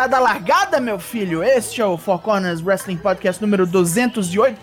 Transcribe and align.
Dada 0.00 0.16
a 0.16 0.20
largada, 0.20 0.80
meu 0.80 0.98
filho. 0.98 1.44
Este 1.44 1.82
é 1.82 1.84
o 1.84 1.98
Four 1.98 2.20
Corners 2.20 2.62
Wrestling 2.62 2.96
Podcast 2.96 3.38
número 3.38 3.66
208. 3.66 4.58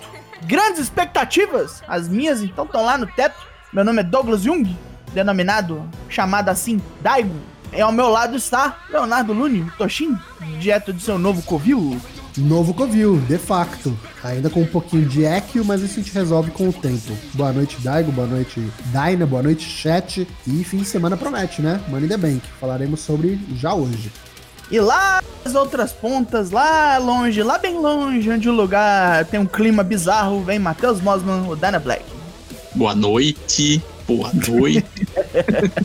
Grandes 0.47 0.79
expectativas. 0.79 1.83
As 1.87 2.09
minhas, 2.09 2.41
então, 2.41 2.65
estão 2.65 2.83
lá 2.83 2.97
no 2.97 3.05
teto. 3.05 3.39
Meu 3.71 3.85
nome 3.85 3.99
é 3.99 4.03
Douglas 4.03 4.41
Jung, 4.41 4.75
denominado, 5.13 5.87
chamado 6.09 6.49
assim, 6.49 6.81
Daigo. 7.01 7.35
E 7.71 7.79
ao 7.79 7.91
meu 7.91 8.09
lado 8.09 8.35
está 8.35 8.79
Leonardo 8.89 9.31
Lune, 9.31 9.71
Toshin, 9.77 10.17
direto 10.59 10.91
de 10.91 11.03
seu 11.03 11.19
novo 11.19 11.43
covil. 11.43 12.01
Novo 12.35 12.73
Covil, 12.73 13.19
de 13.27 13.37
facto. 13.37 13.95
Ainda 14.23 14.49
com 14.49 14.61
um 14.61 14.67
pouquinho 14.67 15.05
de 15.05 15.23
equio, 15.23 15.63
mas 15.63 15.83
isso 15.83 15.99
a 15.99 16.03
gente 16.03 16.15
resolve 16.15 16.49
com 16.49 16.67
o 16.67 16.73
tempo. 16.73 17.15
Boa 17.35 17.53
noite, 17.53 17.77
Daigo. 17.79 18.11
Boa 18.11 18.27
noite, 18.27 18.59
Daina. 18.85 19.27
Boa 19.27 19.43
noite, 19.43 19.69
chat. 19.69 20.27
E 20.47 20.63
fim 20.63 20.77
de 20.77 20.85
semana 20.85 21.15
promete, 21.15 21.61
né? 21.61 21.79
Money 21.89 22.09
the 22.09 22.17
Bank. 22.17 22.41
Falaremos 22.59 23.01
sobre 23.01 23.39
já 23.55 23.75
hoje. 23.75 24.11
E 24.69 24.79
lá 24.79 25.21
as 25.45 25.55
outras 25.55 25.93
pontas, 25.93 26.51
lá 26.51 26.97
longe, 26.97 27.41
lá 27.41 27.57
bem 27.57 27.79
longe, 27.79 28.29
onde 28.29 28.49
o 28.49 28.53
lugar 28.53 29.25
tem 29.25 29.39
um 29.39 29.45
clima 29.45 29.81
bizarro, 29.81 30.43
vem 30.43 30.59
Matheus 30.59 30.99
Mosman, 30.99 31.47
o 31.47 31.55
Dana 31.55 31.79
Black. 31.79 32.03
Boa 32.75 32.93
noite. 32.93 33.81
Boa 34.07 34.29
noite. 34.33 34.85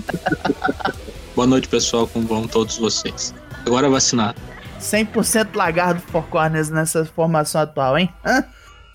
Boa 1.34 1.46
noite, 1.46 1.68
pessoal. 1.68 2.06
Como 2.06 2.26
vão 2.26 2.46
todos 2.46 2.76
vocês? 2.76 3.34
Agora 3.64 3.88
vacinado. 3.88 4.38
100% 4.80 5.54
lagardo 5.54 6.00
Four 6.00 6.24
Corners 6.24 6.68
nessa 6.68 7.04
formação 7.04 7.60
atual, 7.60 7.96
hein? 7.96 8.12
Hã? 8.24 8.44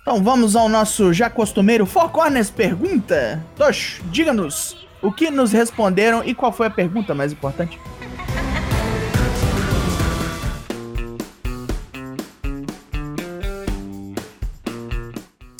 Então 0.02 0.22
vamos 0.22 0.54
ao 0.54 0.68
nosso 0.68 1.12
já 1.12 1.28
costumeiro 1.28 1.84
Four 1.84 2.10
Corners 2.10 2.50
Pergunta. 2.50 3.42
Tosh, 3.56 4.00
diga-nos 4.10 4.76
o 5.02 5.10
que 5.12 5.30
nos 5.30 5.52
responderam 5.52 6.22
e 6.24 6.34
qual 6.34 6.52
foi 6.52 6.66
a 6.66 6.70
pergunta 6.70 7.14
mais 7.14 7.32
importante. 7.32 7.78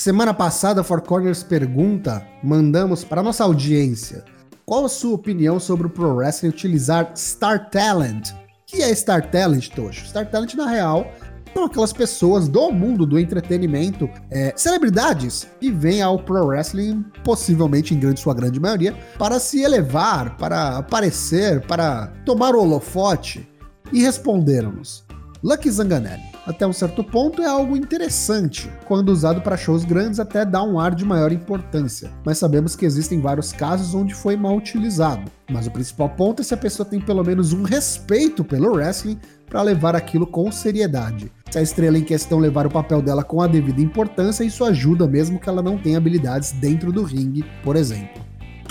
Semana 0.09 0.33
passada, 0.33 0.83
Four 0.83 1.03
Corners 1.03 1.42
pergunta, 1.42 2.27
mandamos 2.42 3.05
para 3.05 3.23
nossa 3.23 3.45
audiência. 3.45 4.25
Qual 4.65 4.87
a 4.87 4.89
sua 4.89 5.15
opinião 5.15 5.61
sobre 5.61 5.87
o 5.87 5.91
Pro 5.91 6.15
Wrestling 6.15 6.48
utilizar 6.48 7.12
Star 7.15 7.69
Talent? 7.69 8.31
que 8.67 8.81
é 8.81 8.95
Star 8.95 9.31
Talent, 9.31 9.69
Tocho? 9.69 10.06
Star 10.06 10.25
Talent, 10.31 10.55
na 10.55 10.67
real, 10.67 11.12
são 11.53 11.67
aquelas 11.67 11.92
pessoas 11.92 12.48
do 12.48 12.70
mundo 12.70 13.05
do 13.05 13.19
entretenimento, 13.19 14.09
é, 14.31 14.55
celebridades, 14.56 15.47
que 15.61 15.70
vêm 15.70 16.00
ao 16.00 16.19
Pro 16.19 16.47
Wrestling, 16.47 17.05
possivelmente 17.22 17.93
em 17.93 18.00
grande 18.00 18.20
sua 18.20 18.33
grande 18.33 18.59
maioria, 18.59 18.97
para 19.19 19.39
se 19.39 19.61
elevar, 19.61 20.39
para 20.39 20.78
aparecer, 20.78 21.61
para 21.67 22.06
tomar 22.25 22.55
o 22.55 22.62
holofote. 22.62 23.47
E 23.93 24.00
responderam-nos. 24.00 25.05
Lucky 25.43 25.70
Zanganelli, 25.70 26.22
até 26.48 26.66
um 26.66 26.72
certo 26.72 27.04
ponto, 27.04 27.42
é 27.42 27.46
algo 27.46 27.77
interessante. 27.77 28.70
Quando 28.86 29.10
usado 29.10 29.42
para 29.42 29.56
shows 29.56 29.84
grandes, 29.84 30.18
até 30.18 30.46
dá 30.46 30.62
um 30.62 30.80
ar 30.80 30.94
de 30.94 31.04
maior 31.04 31.30
importância, 31.30 32.10
mas 32.24 32.38
sabemos 32.38 32.74
que 32.74 32.86
existem 32.86 33.20
vários 33.20 33.52
casos 33.52 33.94
onde 33.94 34.14
foi 34.14 34.34
mal 34.34 34.56
utilizado. 34.56 35.30
Mas 35.50 35.66
o 35.66 35.70
principal 35.70 36.08
ponto 36.08 36.41
é 36.41 36.44
se 36.44 36.54
a 36.54 36.56
pessoa 36.56 36.88
tem 36.88 37.00
pelo 37.00 37.22
menos 37.22 37.53
um 37.53 37.62
respeito 37.62 38.42
pelo 38.42 38.72
wrestling 38.72 39.20
para 39.47 39.60
levar 39.60 39.94
aquilo 39.94 40.26
com 40.26 40.50
seriedade. 40.50 41.31
Se 41.50 41.58
a 41.58 41.62
estrela 41.62 41.98
em 41.98 42.04
questão 42.04 42.38
levar 42.38 42.66
o 42.66 42.70
papel 42.70 43.03
dela 43.03 43.22
com 43.22 43.42
a 43.42 43.47
devida 43.47 43.82
importância, 43.82 44.42
isso 44.42 44.64
ajuda 44.64 45.06
mesmo 45.06 45.38
que 45.38 45.50
ela 45.50 45.62
não 45.62 45.76
tenha 45.76 45.98
habilidades 45.98 46.53
dentro 46.53 46.91
do 46.91 47.03
ringue, 47.03 47.44
por 47.62 47.76
exemplo. 47.76 48.22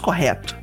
Correto. 0.01 0.57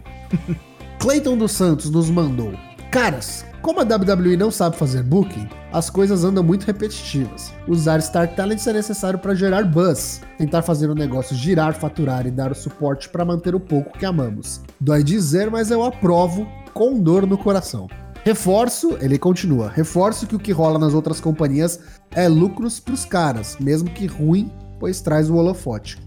Clayton 0.99 1.37
dos 1.37 1.53
Santos 1.53 1.91
nos 1.91 2.11
mandou. 2.11 2.53
Caras, 2.91 3.45
como 3.65 3.81
a 3.81 3.83
WWE 3.83 4.37
não 4.37 4.51
sabe 4.51 4.77
fazer 4.77 5.03
booking, 5.03 5.49
as 5.73 5.89
coisas 5.89 6.23
andam 6.23 6.45
muito 6.45 6.65
repetitivas. 6.65 7.51
Usar 7.67 8.03
Star 8.03 8.29
Talent 8.37 8.67
é 8.67 8.75
necessário 8.75 9.19
para 9.19 9.35
gerar 9.35 9.65
buzz, 9.65 10.21
tentar 10.37 10.61
fazer 10.61 10.91
o 10.91 10.95
negócio 10.95 11.35
girar, 11.35 11.73
faturar 11.73 12.27
e 12.27 12.31
dar 12.31 12.53
o 12.53 12.55
suporte 12.55 13.09
para 13.09 13.25
manter 13.25 13.55
o 13.55 13.61
pouco 13.61 13.97
que 13.97 14.05
amamos. 14.05 14.61
Dói 14.79 15.03
dizer, 15.03 15.51
mas 15.51 15.71
eu 15.71 15.83
aprovo 15.83 16.47
com 16.75 17.01
dor 17.01 17.27
no 17.27 17.39
coração. 17.39 17.89
Reforço, 18.23 18.99
ele 19.01 19.19
continua, 19.19 19.71
reforço 19.71 20.27
que 20.27 20.37
o 20.37 20.39
que 20.39 20.53
rola 20.53 20.79
nas 20.79 20.93
outras 20.93 21.19
companhias 21.19 21.81
é 22.11 22.29
lucros 22.29 22.79
pros 22.79 23.07
caras, 23.07 23.57
mesmo 23.59 23.89
que 23.89 24.05
ruim, 24.05 24.53
pois 24.79 25.01
traz 25.01 25.31
o 25.31 25.37
holofote. 25.37 25.99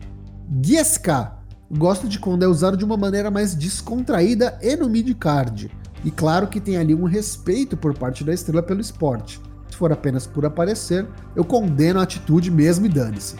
Guiesca, 0.48 1.34
gosto 1.72 2.08
de 2.08 2.20
quando 2.20 2.44
é 2.44 2.48
usado 2.48 2.78
de 2.78 2.86
uma 2.86 2.98
maneira 2.98 3.32
mais 3.32 3.56
descontraída 3.56 4.60
e 4.62 4.76
no 4.76 4.88
mid-card. 4.88 5.72
E 6.04 6.12
claro 6.12 6.48
que 6.48 6.60
tem 6.60 6.78
ali 6.78 6.94
um 6.94 7.06
respeito 7.06 7.76
por 7.76 7.98
parte 7.98 8.24
da 8.24 8.34
estrela 8.34 8.64
pelo 8.64 8.82
esporte. 8.82 9.42
Se 9.70 9.78
for 9.78 9.92
apenas 9.92 10.26
por 10.26 10.46
aparecer, 10.46 11.06
eu 11.36 11.44
condeno 11.44 12.00
a 12.00 12.04
atitude 12.04 12.50
mesmo 12.50 12.86
e 12.86 12.90
dane-se. 12.90 13.36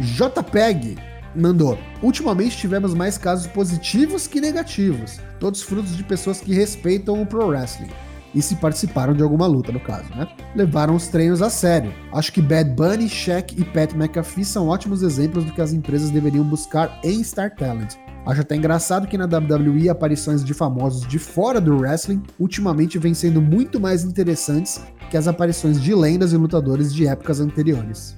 JPEG 0.00 0.96
mandou: 1.34 1.78
Ultimamente 2.02 2.56
tivemos 2.56 2.94
mais 2.94 3.18
casos 3.18 3.46
positivos 3.46 4.26
que 4.26 4.40
negativos, 4.40 5.20
todos 5.38 5.62
frutos 5.62 5.96
de 5.96 6.04
pessoas 6.04 6.40
que 6.40 6.54
respeitam 6.54 7.20
o 7.20 7.26
pro 7.26 7.46
wrestling. 7.46 7.90
E 8.34 8.42
se 8.42 8.56
participaram 8.56 9.14
de 9.14 9.22
alguma 9.22 9.46
luta, 9.46 9.70
no 9.70 9.78
caso, 9.78 10.10
né? 10.16 10.26
Levaram 10.56 10.96
os 10.96 11.06
treinos 11.06 11.40
a 11.40 11.48
sério. 11.48 11.94
Acho 12.12 12.32
que 12.32 12.42
Bad 12.42 12.70
Bunny, 12.70 13.08
Shaq 13.08 13.54
e 13.56 13.64
Pat 13.64 13.92
McAfee 13.94 14.44
são 14.44 14.66
ótimos 14.66 15.02
exemplos 15.02 15.44
do 15.44 15.52
que 15.52 15.60
as 15.60 15.72
empresas 15.72 16.10
deveriam 16.10 16.44
buscar 16.44 16.98
em 17.04 17.22
Star 17.22 17.54
Talent. 17.54 17.94
Acho 18.26 18.40
até 18.40 18.56
engraçado 18.56 19.06
que 19.06 19.18
na 19.18 19.26
WWE 19.26 19.88
aparições 19.88 20.42
de 20.42 20.54
famosos 20.54 21.06
de 21.06 21.18
fora 21.18 21.60
do 21.60 21.76
wrestling 21.76 22.22
ultimamente 22.38 22.98
vêm 22.98 23.12
sendo 23.12 23.42
muito 23.42 23.78
mais 23.78 24.02
interessantes 24.02 24.80
que 25.10 25.16
as 25.16 25.28
aparições 25.28 25.80
de 25.80 25.94
lendas 25.94 26.32
e 26.32 26.36
lutadores 26.36 26.92
de 26.94 27.06
épocas 27.06 27.38
anteriores. 27.38 28.16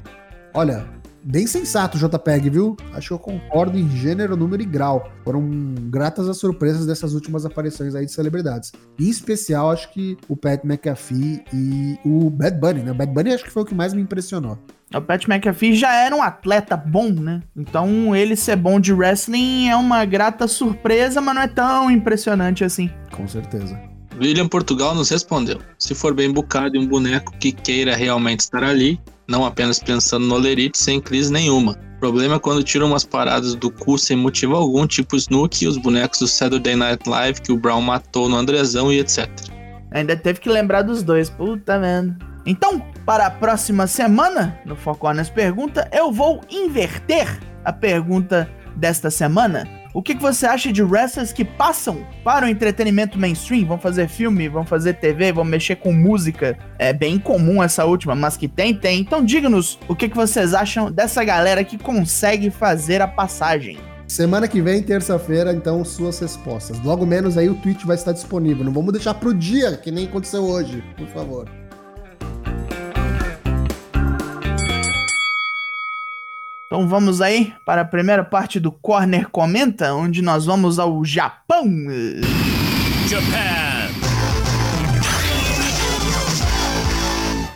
Olha, 0.54 0.86
bem 1.24 1.44
sensato 1.44 1.98
JPEG, 1.98 2.48
viu? 2.48 2.76
Acho 2.92 3.08
que 3.08 3.14
eu 3.14 3.18
concordo 3.18 3.76
em 3.76 3.90
gênero, 3.90 4.36
número 4.36 4.62
e 4.62 4.64
grau. 4.64 5.10
Foram 5.24 5.44
gratas 5.90 6.28
as 6.28 6.36
surpresas 6.36 6.86
dessas 6.86 7.12
últimas 7.12 7.44
aparições 7.44 7.96
aí 7.96 8.06
de 8.06 8.12
celebridades. 8.12 8.70
Em 8.98 9.08
especial, 9.08 9.72
acho 9.72 9.92
que 9.92 10.16
o 10.28 10.36
Pat 10.36 10.64
McAfee 10.64 11.42
e 11.52 11.98
o 12.04 12.30
Bad 12.30 12.58
Bunny, 12.60 12.82
né? 12.84 12.92
O 12.92 12.94
Bad 12.94 13.12
Bunny 13.12 13.34
acho 13.34 13.44
que 13.44 13.50
foi 13.50 13.64
o 13.64 13.66
que 13.66 13.74
mais 13.74 13.92
me 13.92 14.00
impressionou. 14.00 14.56
O 14.94 15.00
Pat 15.00 15.26
McAfee 15.26 15.74
já 15.74 15.92
era 15.92 16.14
um 16.14 16.22
atleta 16.22 16.76
bom, 16.76 17.10
né? 17.10 17.42
Então 17.56 18.14
ele 18.14 18.36
ser 18.36 18.56
bom 18.56 18.78
de 18.78 18.92
wrestling 18.92 19.68
é 19.68 19.76
uma 19.76 20.04
grata 20.04 20.46
surpresa, 20.46 21.20
mas 21.20 21.34
não 21.34 21.42
é 21.42 21.48
tão 21.48 21.90
impressionante 21.90 22.64
assim. 22.64 22.88
Com 23.10 23.26
certeza. 23.26 23.78
William 24.20 24.48
Portugal 24.48 24.94
nos 24.94 25.10
respondeu: 25.10 25.60
se 25.78 25.94
for 25.94 26.14
bem 26.14 26.32
bucado 26.32 26.76
e 26.76 26.78
um 26.78 26.86
boneco 26.86 27.32
que 27.38 27.50
queira 27.52 27.96
realmente 27.96 28.40
estar 28.40 28.62
ali, 28.62 29.00
não 29.26 29.44
apenas 29.44 29.78
pensando 29.78 30.26
no 30.26 30.38
Lerite 30.38 30.78
sem 30.78 31.00
crise 31.00 31.32
nenhuma. 31.32 31.76
O 31.96 31.98
problema 31.98 32.36
é 32.36 32.38
quando 32.38 32.62
tiram 32.62 32.86
umas 32.86 33.04
paradas 33.04 33.54
do 33.54 33.70
cu 33.70 33.98
sem 33.98 34.16
motivo 34.16 34.54
algum, 34.54 34.86
tipo 34.86 35.16
Snook 35.16 35.64
e 35.64 35.66
os 35.66 35.78
bonecos 35.78 36.20
do 36.20 36.28
Saturday 36.28 36.76
Night 36.76 37.08
Live 37.08 37.40
que 37.40 37.52
o 37.52 37.56
Brown 37.56 37.80
matou 37.80 38.28
no 38.28 38.36
Andrezão 38.36 38.92
e 38.92 39.00
etc. 39.00 39.28
Ainda 39.90 40.14
teve 40.14 40.40
que 40.40 40.48
lembrar 40.48 40.82
dos 40.82 41.02
dois, 41.02 41.30
puta 41.30 41.78
merda. 41.78 42.16
Então, 42.44 42.82
para 43.06 43.26
a 43.26 43.30
próxima 43.30 43.86
semana, 43.86 44.58
no 44.64 44.74
Foco 44.74 45.12
nas 45.12 45.30
Pergunta, 45.30 45.88
eu 45.92 46.10
vou 46.10 46.40
inverter 46.50 47.38
a 47.64 47.72
pergunta 47.72 48.50
desta 48.74 49.12
semana. 49.12 49.64
O 49.94 50.02
que, 50.02 50.16
que 50.16 50.20
você 50.20 50.44
acha 50.44 50.72
de 50.72 50.82
wrestlers 50.82 51.32
que 51.32 51.44
passam 51.44 52.04
para 52.24 52.44
o 52.44 52.48
entretenimento 52.48 53.16
mainstream? 53.16 53.64
Vão 53.64 53.78
fazer 53.78 54.08
filme, 54.08 54.48
vão 54.48 54.66
fazer 54.66 54.94
TV, 54.94 55.32
vão 55.32 55.44
mexer 55.44 55.76
com 55.76 55.92
música? 55.92 56.58
É 56.80 56.92
bem 56.92 57.16
comum 57.16 57.62
essa 57.62 57.84
última, 57.84 58.14
mas 58.16 58.36
que 58.36 58.48
tem, 58.48 58.74
tem. 58.74 59.00
Então 59.00 59.24
diga-nos 59.24 59.78
o 59.88 59.94
que, 59.94 60.08
que 60.08 60.16
vocês 60.16 60.52
acham 60.52 60.90
dessa 60.90 61.22
galera 61.22 61.62
que 61.62 61.78
consegue 61.78 62.50
fazer 62.50 63.00
a 63.00 63.06
passagem. 63.06 63.78
Semana 64.08 64.48
que 64.48 64.60
vem, 64.60 64.82
terça-feira, 64.82 65.52
então, 65.52 65.84
suas 65.84 66.18
respostas. 66.18 66.80
Logo 66.82 67.06
menos 67.06 67.38
aí 67.38 67.48
o 67.48 67.54
tweet 67.54 67.86
vai 67.86 67.96
estar 67.96 68.12
disponível. 68.12 68.64
Não 68.64 68.72
vamos 68.72 68.92
deixar 68.92 69.14
pro 69.14 69.32
dia, 69.32 69.76
que 69.76 69.92
nem 69.92 70.06
aconteceu 70.06 70.42
hoje, 70.42 70.82
por 70.96 71.06
favor. 71.08 71.65
Então 76.66 76.88
vamos 76.88 77.20
aí 77.20 77.54
para 77.64 77.82
a 77.82 77.84
primeira 77.84 78.24
parte 78.24 78.58
do 78.58 78.72
Corner 78.72 79.28
Comenta, 79.30 79.94
onde 79.94 80.20
nós 80.20 80.46
vamos 80.46 80.80
ao 80.80 81.04
Japão. 81.04 81.64
Japan. 83.08 83.86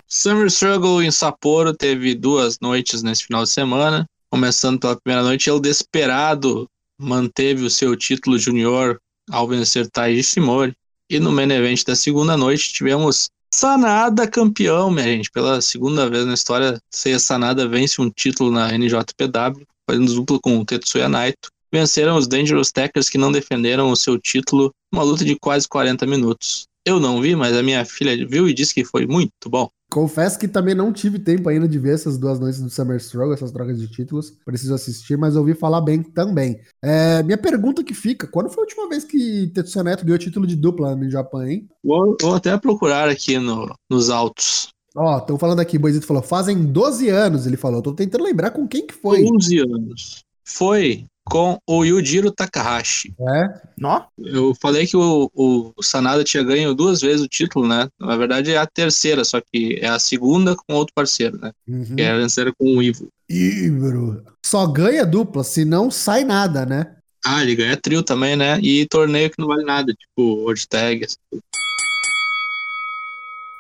Summer 0.07 0.47
Struggle 0.47 1.03
em 1.03 1.11
Sapporo 1.11 1.75
teve 1.75 2.15
duas 2.15 2.59
noites 2.61 3.03
nesse 3.03 3.25
final 3.25 3.43
de 3.43 3.51
semana. 3.51 4.07
Começando 4.31 4.79
pela 4.79 4.95
primeira 5.01 5.25
noite, 5.25 5.51
o 5.51 5.59
Desperado 5.59 6.69
manteve 6.97 7.65
o 7.65 7.71
seu 7.71 7.97
título 7.97 8.39
junior 8.39 9.01
ao 9.29 9.49
vencer 9.49 9.89
Taiji 9.91 10.23
Shimori. 10.23 10.73
E 11.09 11.19
no 11.19 11.33
main 11.33 11.51
event 11.51 11.83
da 11.85 11.97
segunda 11.97 12.37
noite 12.37 12.73
tivemos 12.73 13.29
Sanada 13.53 14.29
campeão, 14.29 14.91
minha 14.91 15.05
gente. 15.05 15.31
Pela 15.31 15.61
segunda 15.61 16.09
vez 16.09 16.25
na 16.25 16.35
história, 16.35 16.81
Seiya 16.89 17.19
Sanada 17.19 17.69
vence 17.69 18.01
um 18.01 18.09
título 18.09 18.51
na 18.51 18.73
NJPW, 18.73 19.67
fazendo 19.89 20.15
dupla 20.15 20.39
com 20.41 20.59
o 20.59 20.65
Tetsuya 20.65 21.09
Naito. 21.09 21.51
Venceram 21.73 22.17
os 22.17 22.27
Dangerous 22.27 22.71
Tackers 22.71 23.11
que 23.11 23.19
não 23.19 23.33
defenderam 23.33 23.91
o 23.91 23.97
seu 23.97 24.19
título 24.19 24.73
numa 24.93 25.03
luta 25.03 25.25
de 25.25 25.37
quase 25.37 25.69
40 25.69 26.07
minutos. 26.07 26.67
Eu 26.85 26.99
não 26.99 27.21
vi, 27.21 27.35
mas 27.37 27.57
a 27.57 27.63
minha 27.63 27.85
filha 27.85 28.17
viu 28.27 28.49
e 28.49 28.55
disse 28.55 28.73
que 28.73 28.85
foi 28.85 29.07
muito 29.07 29.49
bom. 29.49 29.69
Confesso 29.91 30.39
que 30.39 30.47
também 30.47 30.75
não 30.75 30.93
tive 30.93 31.19
tempo 31.19 31.49
ainda 31.49 31.67
de 31.67 31.79
ver 31.79 31.95
essas 31.95 32.17
duas 32.17 32.39
noites 32.39 32.61
do 32.61 32.71
Summer 32.71 32.97
Struggle, 32.99 33.35
essas 33.35 33.51
trocas 33.51 33.79
de 33.81 33.89
títulos. 33.89 34.33
Preciso 34.45 34.73
assistir, 34.73 35.19
mas 35.19 35.35
ouvi 35.35 35.53
falar 35.53 35.81
bem 35.81 36.01
também. 36.01 36.61
É, 36.81 37.23
minha 37.25 37.37
pergunta 37.37 37.83
que 37.83 37.93
fica: 37.93 38.27
quando 38.29 38.51
foi 38.51 38.63
a 38.63 38.67
última 38.67 38.89
vez 38.89 39.03
que 39.03 39.49
Tetsuya 39.49 39.83
Neto 39.83 40.05
ganhou 40.05 40.19
título 40.19 40.47
de 40.47 40.55
dupla 40.55 40.95
no 40.95 41.11
Japão, 41.11 41.45
hein? 41.45 41.69
Vou, 41.83 42.17
vou 42.21 42.35
até 42.37 42.57
procurar 42.57 43.09
aqui 43.09 43.39
no, 43.39 43.75
nos 43.91 44.11
autos. 44.11 44.69
Ó, 44.97 45.19
estão 45.19 45.39
falando 45.39 45.61
aqui, 45.61 45.79
Boizito 45.79 46.07
falou, 46.07 46.23
fazem 46.23 46.65
12 46.65 47.09
anos, 47.09 47.47
ele 47.47 47.57
falou. 47.57 47.83
Tô 47.83 47.93
tentando 47.93 48.25
lembrar 48.25 48.51
com 48.53 48.67
quem 48.69 48.87
que 48.87 48.95
foi. 48.95 49.25
11 49.25 49.59
anos. 49.59 50.25
Foi 50.45 51.07
com 51.31 51.59
o 51.65 51.85
Yujiro 51.85 52.33
Takahashi. 52.33 53.15
É? 53.21 53.61
Nó? 53.79 54.03
Eu 54.19 54.53
falei 54.61 54.85
que 54.85 54.97
o, 54.97 55.31
o 55.33 55.73
Sanada 55.81 56.25
tinha 56.25 56.43
ganho 56.43 56.75
duas 56.75 57.01
vezes 57.01 57.25
o 57.25 57.29
título, 57.29 57.69
né? 57.69 57.89
Na 57.99 58.17
verdade 58.17 58.53
é 58.53 58.59
a 58.59 58.67
terceira, 58.67 59.25
só 59.25 59.41
que 59.41 59.79
é 59.81 59.89
a 59.89 59.99
segunda 59.99 60.57
com 60.57 60.75
outro 60.75 60.93
parceiro, 60.93 61.39
né? 61.39 61.53
Uhum. 61.69 61.95
Que 61.95 62.03
é 62.03 62.11
a 62.11 62.19
terceira 62.19 62.53
com 62.53 62.77
o 62.77 62.83
Ivo. 62.83 63.09
Ibro. 63.29 64.25
Só 64.45 64.67
ganha 64.67 65.07
dupla, 65.07 65.45
se 65.45 65.65
não 65.65 65.89
sai 65.89 66.25
nada, 66.25 66.67
né? 66.67 66.97
Ah, 67.25 67.43
ele 67.43 67.55
ganha 67.55 67.77
trio 67.77 68.03
também, 68.03 68.35
né? 68.35 68.59
E 68.61 68.85
torneio 68.87 69.31
que 69.31 69.39
não 69.39 69.47
vale 69.47 69.65
nada, 69.65 69.93
tipo 69.95 70.23
World 70.43 70.67
Tag. 70.69 71.05
assim. 71.05 71.41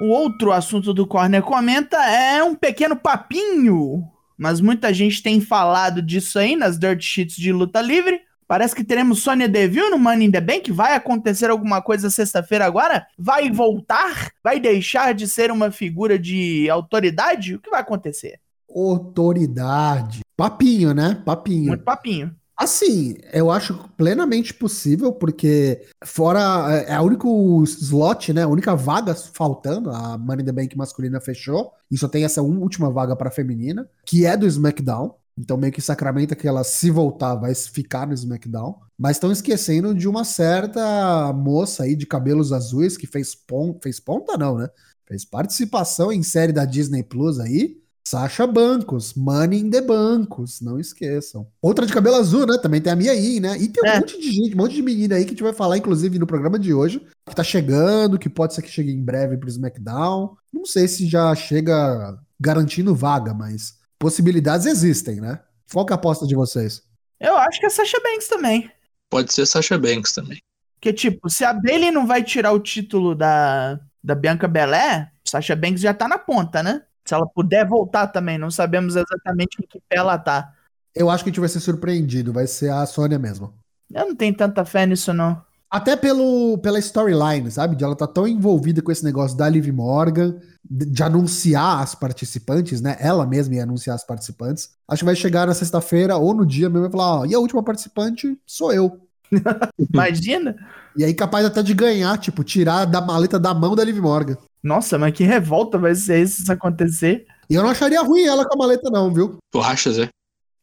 O 0.00 0.08
outro 0.08 0.50
assunto 0.50 0.92
do 0.92 1.06
Corner 1.06 1.42
Comenta 1.42 1.98
é 1.98 2.42
um 2.42 2.54
pequeno 2.54 2.96
papinho, 2.96 4.08
mas 4.40 4.58
muita 4.58 4.92
gente 4.94 5.22
tem 5.22 5.38
falado 5.38 6.00
disso 6.00 6.38
aí 6.38 6.56
nas 6.56 6.78
dirt 6.78 7.02
sheets 7.02 7.36
de 7.36 7.52
luta 7.52 7.82
livre. 7.82 8.22
Parece 8.48 8.74
que 8.74 8.82
teremos 8.82 9.22
Sônia 9.22 9.46
Deville 9.46 9.90
no 9.90 9.98
Money 9.98 10.28
in 10.28 10.30
the 10.30 10.40
Bank. 10.40 10.72
Vai 10.72 10.94
acontecer 10.94 11.50
alguma 11.50 11.82
coisa 11.82 12.08
sexta-feira 12.08 12.64
agora? 12.64 13.06
Vai 13.18 13.50
voltar? 13.50 14.32
Vai 14.42 14.58
deixar 14.58 15.12
de 15.12 15.28
ser 15.28 15.50
uma 15.50 15.70
figura 15.70 16.18
de 16.18 16.70
autoridade? 16.70 17.54
O 17.54 17.60
que 17.60 17.68
vai 17.68 17.82
acontecer? 17.82 18.40
Autoridade. 18.74 20.20
Papinho, 20.34 20.94
né? 20.94 21.20
Papinho. 21.22 21.66
Muito 21.66 21.84
papinho. 21.84 22.34
Assim, 22.60 23.16
eu 23.32 23.50
acho 23.50 23.88
plenamente 23.96 24.52
possível, 24.52 25.14
porque 25.14 25.80
fora. 26.04 26.84
É 26.86 27.00
o 27.00 27.04
único 27.04 27.64
slot, 27.64 28.34
né? 28.34 28.42
A 28.42 28.48
única 28.48 28.76
vaga 28.76 29.14
faltando. 29.14 29.90
A 29.90 30.18
Money 30.18 30.44
the 30.44 30.52
Bank 30.52 30.76
masculina 30.76 31.22
fechou. 31.22 31.72
E 31.90 31.96
só 31.96 32.06
tem 32.06 32.22
essa 32.22 32.42
última 32.42 32.90
vaga 32.90 33.16
para 33.16 33.30
feminina, 33.30 33.88
que 34.04 34.26
é 34.26 34.36
do 34.36 34.46
SmackDown. 34.46 35.14
Então, 35.38 35.56
meio 35.56 35.72
que 35.72 35.80
sacramenta 35.80 36.36
que 36.36 36.46
ela, 36.46 36.62
se 36.62 36.90
voltar, 36.90 37.34
vai 37.34 37.54
ficar 37.54 38.06
no 38.06 38.12
SmackDown. 38.12 38.78
Mas 38.98 39.16
estão 39.16 39.32
esquecendo 39.32 39.94
de 39.94 40.06
uma 40.06 40.22
certa 40.22 41.32
moça 41.32 41.84
aí 41.84 41.96
de 41.96 42.04
cabelos 42.04 42.52
azuis 42.52 42.94
que 42.94 43.06
fez, 43.06 43.34
pon 43.34 43.78
fez 43.82 43.98
ponta, 43.98 44.36
não, 44.36 44.58
né? 44.58 44.68
Fez 45.08 45.24
participação 45.24 46.12
em 46.12 46.22
série 46.22 46.52
da 46.52 46.66
Disney 46.66 47.02
Plus 47.02 47.40
aí. 47.40 47.79
Sasha 48.04 48.46
Bancos, 48.46 49.14
Money 49.14 49.60
in 49.60 49.70
the 49.70 49.80
Bancos, 49.80 50.60
não 50.60 50.80
esqueçam. 50.80 51.46
Outra 51.62 51.86
de 51.86 51.92
cabelo 51.92 52.16
azul, 52.16 52.46
né? 52.46 52.58
Também 52.60 52.80
tem 52.80 52.92
a 52.92 52.96
Mia 52.96 53.12
Yim, 53.14 53.40
né? 53.40 53.56
E 53.58 53.68
tem 53.68 53.82
um 53.84 53.86
É. 53.86 54.00
monte 54.00 54.20
de 54.20 54.32
gente, 54.32 54.54
um 54.54 54.58
monte 54.58 54.74
de 54.74 54.82
menina 54.82 55.14
aí 55.16 55.22
que 55.24 55.28
a 55.30 55.32
gente 55.34 55.42
vai 55.42 55.52
falar, 55.52 55.76
inclusive, 55.78 56.18
no 56.18 56.26
programa 56.26 56.58
de 56.58 56.72
hoje, 56.74 57.00
que 57.28 57.34
tá 57.34 57.44
chegando, 57.44 58.18
que 58.18 58.28
pode 58.28 58.54
ser 58.54 58.62
que 58.62 58.70
chegue 58.70 58.90
em 58.90 59.04
breve 59.04 59.36
pro 59.36 59.48
SmackDown. 59.48 60.34
Não 60.52 60.64
sei 60.64 60.88
se 60.88 61.06
já 61.06 61.34
chega 61.34 62.18
garantindo 62.40 62.94
vaga, 62.94 63.32
mas 63.34 63.74
possibilidades 63.98 64.66
existem, 64.66 65.20
né? 65.20 65.38
Qual 65.72 65.86
que 65.86 65.92
é 65.92 65.94
a 65.94 65.96
aposta 65.98 66.26
de 66.26 66.34
vocês? 66.34 66.82
Eu 67.20 67.36
acho 67.36 67.60
que 67.60 67.66
é 67.66 67.70
Sasha 67.70 67.98
Banks 68.02 68.28
também. 68.28 68.70
Pode 69.10 69.32
ser 69.32 69.46
Sasha 69.46 69.78
Banks 69.78 70.12
também. 70.12 70.38
Porque, 70.80 70.92
tipo, 70.92 71.28
se 71.28 71.44
a 71.44 71.52
Bailey 71.52 71.90
não 71.90 72.06
vai 72.06 72.24
tirar 72.24 72.52
o 72.52 72.58
título 72.60 73.14
da, 73.14 73.78
da 74.02 74.14
Bianca 74.14 74.48
Belé, 74.48 75.10
Sasha 75.24 75.54
Banks 75.54 75.82
já 75.82 75.92
tá 75.92 76.08
na 76.08 76.16
ponta, 76.18 76.62
né? 76.62 76.82
Se 77.04 77.14
ela 77.14 77.26
puder 77.26 77.66
voltar 77.66 78.06
também, 78.08 78.38
não 78.38 78.50
sabemos 78.50 78.96
exatamente 78.96 79.56
em 79.60 79.66
que 79.66 79.80
pé 79.88 79.96
ela 79.96 80.18
tá. 80.18 80.52
Eu 80.94 81.08
acho 81.10 81.24
que 81.24 81.30
a 81.30 81.32
gente 81.32 81.40
vai 81.40 81.48
ser 81.48 81.60
surpreendido, 81.60 82.32
vai 82.32 82.46
ser 82.46 82.70
a 82.70 82.84
Sônia 82.86 83.18
mesmo. 83.18 83.54
Eu 83.92 84.08
não 84.08 84.16
tenho 84.16 84.34
tanta 84.36 84.64
fé 84.64 84.86
nisso, 84.86 85.12
não. 85.12 85.40
Até 85.70 85.94
pelo, 85.94 86.58
pela 86.58 86.80
storyline, 86.80 87.48
sabe? 87.48 87.76
De 87.76 87.84
ela 87.84 87.94
tá 87.94 88.06
tão 88.06 88.26
envolvida 88.26 88.82
com 88.82 88.90
esse 88.90 89.04
negócio 89.04 89.36
da 89.36 89.48
Liv 89.48 89.68
Morgan, 89.70 90.36
de, 90.68 90.84
de 90.84 91.02
anunciar 91.02 91.80
as 91.80 91.94
participantes, 91.94 92.80
né? 92.80 92.96
Ela 92.98 93.24
mesma 93.24 93.54
ia 93.54 93.62
anunciar 93.62 93.94
as 93.94 94.04
participantes. 94.04 94.70
Acho 94.88 95.00
que 95.00 95.06
vai 95.06 95.14
chegar 95.14 95.46
na 95.46 95.54
sexta-feira 95.54 96.16
ou 96.16 96.34
no 96.34 96.44
dia 96.44 96.68
mesmo 96.68 96.88
e 96.88 96.90
falar: 96.90 97.20
ó, 97.20 97.24
e 97.24 97.34
a 97.34 97.38
última 97.38 97.62
participante 97.62 98.36
sou 98.44 98.72
eu. 98.72 99.00
Imagina. 99.94 100.56
E 100.96 101.04
aí, 101.04 101.14
capaz 101.14 101.46
até 101.46 101.62
de 101.62 101.72
ganhar, 101.72 102.18
tipo, 102.18 102.42
tirar 102.42 102.84
da 102.84 103.00
maleta 103.00 103.38
da 103.38 103.54
mão 103.54 103.76
da 103.76 103.84
Liv 103.84 103.98
Morgan. 103.98 104.36
Nossa, 104.62 104.98
mas 104.98 105.12
que 105.12 105.24
revolta 105.24 105.78
vai 105.78 105.94
ser 105.94 106.22
isso 106.22 106.36
se 106.36 106.42
isso 106.42 106.52
acontecer. 106.52 107.26
E 107.48 107.54
eu 107.54 107.62
não 107.62 107.70
acharia 107.70 108.00
ruim 108.02 108.24
ela 108.24 108.44
com 108.44 108.54
a 108.54 108.58
maleta, 108.58 108.90
não, 108.90 109.12
viu? 109.12 109.38
Tu 109.50 109.60
acha, 109.60 109.90
Zé? 109.90 110.08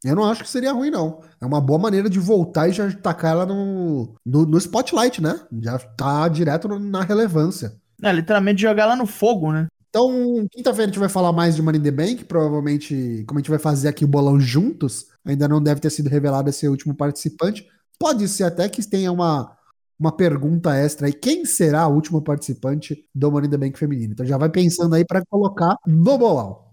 Eu 0.03 0.15
não 0.15 0.23
acho 0.23 0.44
que 0.44 0.49
seria 0.49 0.71
ruim, 0.71 0.91
não. 0.91 1.21
É 1.41 1.45
uma 1.45 1.59
boa 1.59 1.79
maneira 1.79 2.09
de 2.09 2.19
voltar 2.19 2.69
e 2.69 2.71
já 2.71 2.89
tacar 2.91 3.31
ela 3.31 3.45
no, 3.45 4.15
no, 4.25 4.45
no 4.45 4.57
spotlight, 4.57 5.21
né? 5.21 5.39
Já 5.61 5.79
tá 5.79 6.27
direto 6.27 6.67
na 6.79 7.01
relevância. 7.01 7.75
É, 8.01 8.11
literalmente 8.11 8.61
jogar 8.61 8.83
ela 8.83 8.95
no 8.95 9.07
fogo, 9.07 9.51
né? 9.51 9.67
Então, 9.89 10.47
quinta-feira 10.51 10.83
a 10.83 10.94
gente 10.94 10.99
vai 10.99 11.09
falar 11.09 11.33
mais 11.33 11.55
de 11.55 11.61
Money 11.61 11.79
in 11.79 11.83
the 11.83 11.91
Bank. 11.91 12.25
Provavelmente, 12.25 13.25
como 13.27 13.39
a 13.39 13.41
gente 13.41 13.49
vai 13.49 13.57
fazer 13.57 13.88
aqui 13.88 14.05
o 14.05 14.07
bolão 14.07 14.39
juntos, 14.39 15.07
ainda 15.25 15.47
não 15.47 15.61
deve 15.61 15.81
ter 15.81 15.89
sido 15.89 16.09
revelado 16.09 16.49
esse 16.49 16.67
último 16.67 16.94
participante. 16.94 17.67
Pode 17.99 18.27
ser 18.27 18.44
até 18.44 18.69
que 18.69 18.88
tenha 18.88 19.11
uma, 19.11 19.51
uma 19.99 20.11
pergunta 20.11 20.75
extra 20.75 21.07
aí. 21.07 21.13
Quem 21.13 21.45
será 21.45 21.81
a 21.81 21.88
última 21.88 22.21
participante 22.21 23.05
do 23.13 23.31
Money 23.31 23.47
in 23.47 23.51
the 23.51 23.57
Bank 23.57 23.79
feminino? 23.79 24.13
Então 24.13 24.25
já 24.25 24.38
vai 24.38 24.49
pensando 24.49 24.95
aí 24.95 25.05
pra 25.05 25.23
colocar 25.25 25.75
no 25.85 26.17
bolão. 26.17 26.67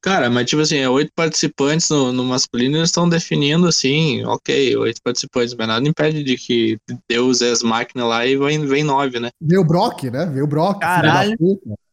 Cara, 0.00 0.30
mas 0.30 0.48
tipo 0.48 0.62
assim, 0.62 0.76
é 0.76 0.88
oito 0.88 1.10
participantes 1.14 1.90
no, 1.90 2.12
no 2.12 2.22
masculino, 2.22 2.76
eles 2.76 2.88
estão 2.88 3.08
definindo 3.08 3.66
assim, 3.66 4.24
ok, 4.24 4.76
oito 4.76 5.02
participantes, 5.02 5.54
mas 5.54 5.66
nada 5.66 5.88
impede 5.88 6.22
de 6.22 6.36
que 6.36 6.78
Deus 7.08 7.42
é 7.42 7.50
as 7.50 7.64
máquinas 7.64 8.08
lá 8.08 8.24
e 8.24 8.36
vem, 8.36 8.64
vem 8.64 8.84
nove, 8.84 9.18
né? 9.18 9.30
Vê 9.40 9.58
o 9.58 9.64
Brock, 9.64 10.04
né? 10.04 10.24
Vê 10.26 10.40
o 10.40 10.46
Brock. 10.46 10.80
Caralho. 10.80 11.36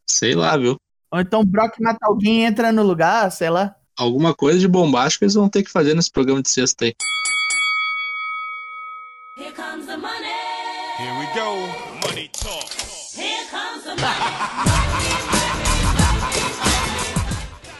Sei 0.08 0.36
lá, 0.36 0.56
viu? 0.56 0.78
Ou 1.12 1.20
então 1.20 1.42
o 1.42 1.46
Brock 1.46 1.80
mata 1.80 2.06
alguém 2.06 2.42
e 2.42 2.46
entra 2.46 2.72
no 2.72 2.84
lugar, 2.84 3.32
sei 3.32 3.50
lá. 3.50 3.76
Alguma 3.98 4.36
coisa 4.36 4.60
de 4.60 4.68
bombástico 4.68 5.24
eles 5.24 5.34
vão 5.34 5.50
ter 5.50 5.64
que 5.64 5.72
fazer 5.72 5.96
nesse 5.96 6.12
programa 6.12 6.44
de 6.44 6.50
sexta 6.50 6.86
aí. 6.86 6.94
Go. 11.36 11.85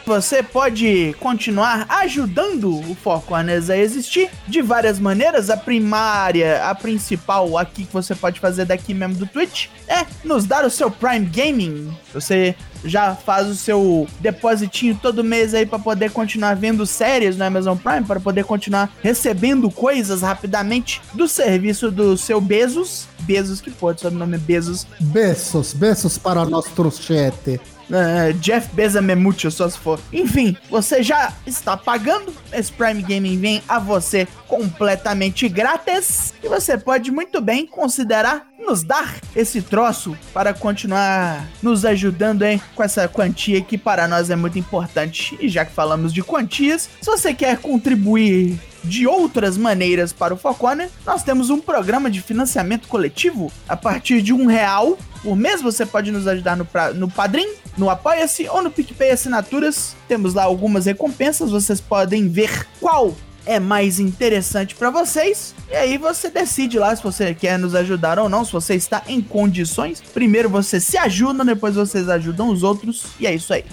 Você 0.06 0.40
pode 0.40 1.16
continuar 1.18 1.84
ajudando 1.88 2.78
o 2.78 2.94
Four 2.94 3.22
Corners 3.22 3.68
a 3.68 3.76
existir 3.76 4.30
de 4.46 4.62
várias 4.62 5.00
maneiras. 5.00 5.50
A 5.50 5.56
primária, 5.56 6.64
a 6.64 6.76
principal 6.76 7.58
aqui 7.58 7.84
que 7.84 7.92
você 7.92 8.14
pode 8.14 8.38
fazer 8.38 8.66
daqui 8.66 8.94
mesmo 8.94 9.16
do 9.16 9.26
Twitch 9.26 9.66
é 9.88 10.06
nos 10.22 10.44
dar 10.44 10.64
o 10.64 10.70
seu 10.70 10.92
Prime 10.92 11.26
Gaming. 11.26 11.92
Você 12.14 12.54
já 12.84 13.16
faz 13.16 13.48
o 13.48 13.56
seu 13.56 14.06
depositinho 14.20 14.96
todo 15.02 15.24
mês 15.24 15.52
aí 15.54 15.66
para 15.66 15.80
poder 15.80 16.12
continuar 16.12 16.54
vendo 16.54 16.86
séries 16.86 17.36
no 17.36 17.44
Amazon 17.44 17.76
Prime, 17.76 18.06
para 18.06 18.20
poder 18.20 18.44
continuar 18.44 18.88
recebendo 19.02 19.68
coisas 19.72 20.22
rapidamente 20.22 21.02
do 21.14 21.26
serviço 21.26 21.90
do 21.90 22.16
seu 22.16 22.40
Bezos. 22.40 23.08
Bezos 23.22 23.60
que 23.60 23.72
pode, 23.72 24.00
sobrenome 24.00 24.36
é 24.36 24.38
Bezos. 24.38 24.86
Besos, 25.00 25.72
besos 25.72 26.16
para 26.16 26.44
nosso 26.44 26.70
trouxete. 26.70 27.60
É, 27.90 28.32
Jeff 28.34 28.74
Bezos 28.74 29.02
é 29.02 29.50
só 29.50 29.68
se 29.68 29.78
for. 29.78 30.00
Enfim, 30.12 30.56
você 30.70 31.02
já 31.02 31.32
está 31.46 31.76
pagando. 31.76 32.32
Esse 32.52 32.72
Prime 32.72 33.02
Gaming 33.02 33.38
vem 33.38 33.62
a 33.68 33.78
você 33.78 34.26
completamente 34.48 35.48
grátis. 35.48 36.34
E 36.42 36.48
você 36.48 36.76
pode 36.76 37.10
muito 37.10 37.40
bem 37.40 37.66
considerar 37.66 38.46
nos 38.58 38.82
dar 38.82 39.14
esse 39.34 39.62
troço 39.62 40.16
para 40.32 40.52
continuar 40.52 41.46
nos 41.62 41.84
ajudando 41.84 42.42
hein, 42.42 42.60
com 42.74 42.82
essa 42.82 43.06
quantia 43.06 43.60
que 43.60 43.78
para 43.78 44.08
nós 44.08 44.28
é 44.28 44.36
muito 44.36 44.58
importante. 44.58 45.38
E 45.40 45.48
já 45.48 45.64
que 45.64 45.72
falamos 45.72 46.12
de 46.12 46.22
quantias, 46.22 46.90
se 47.00 47.08
você 47.08 47.32
quer 47.32 47.58
contribuir 47.58 48.58
de 48.86 49.06
outras 49.06 49.56
maneiras 49.58 50.12
para 50.12 50.32
o 50.32 50.36
Focona, 50.36 50.88
nós 51.04 51.22
temos 51.22 51.50
um 51.50 51.60
programa 51.60 52.10
de 52.10 52.20
financiamento 52.20 52.88
coletivo. 52.88 53.52
A 53.68 53.76
partir 53.76 54.22
de 54.22 54.32
um 54.32 54.46
real 54.46 54.96
por 55.22 55.34
mês 55.36 55.60
você 55.60 55.84
pode 55.84 56.10
nos 56.12 56.26
ajudar 56.26 56.56
no, 56.56 56.64
pra- 56.64 56.92
no 56.94 57.10
Padrim, 57.10 57.48
no 57.76 57.90
Apoia-se 57.90 58.48
ou 58.48 58.62
no 58.62 58.70
PicPay 58.70 59.10
Assinaturas. 59.10 59.94
Temos 60.08 60.34
lá 60.34 60.44
algumas 60.44 60.86
recompensas, 60.86 61.50
vocês 61.50 61.80
podem 61.80 62.28
ver 62.28 62.66
qual 62.80 63.14
é 63.44 63.60
mais 63.60 64.00
interessante 64.00 64.74
para 64.74 64.90
vocês. 64.90 65.54
E 65.70 65.74
aí 65.74 65.98
você 65.98 66.28
decide 66.28 66.78
lá 66.78 66.94
se 66.96 67.02
você 67.02 67.32
quer 67.34 67.58
nos 67.58 67.74
ajudar 67.76 68.18
ou 68.18 68.28
não, 68.28 68.44
se 68.44 68.52
você 68.52 68.74
está 68.74 69.02
em 69.06 69.20
condições. 69.20 70.00
Primeiro 70.12 70.48
você 70.48 70.80
se 70.80 70.98
ajuda, 70.98 71.44
depois 71.44 71.74
vocês 71.76 72.08
ajudam 72.08 72.48
os 72.48 72.62
outros. 72.64 73.04
E 73.20 73.26
é 73.26 73.34
isso 73.34 73.52
aí. 73.52 73.64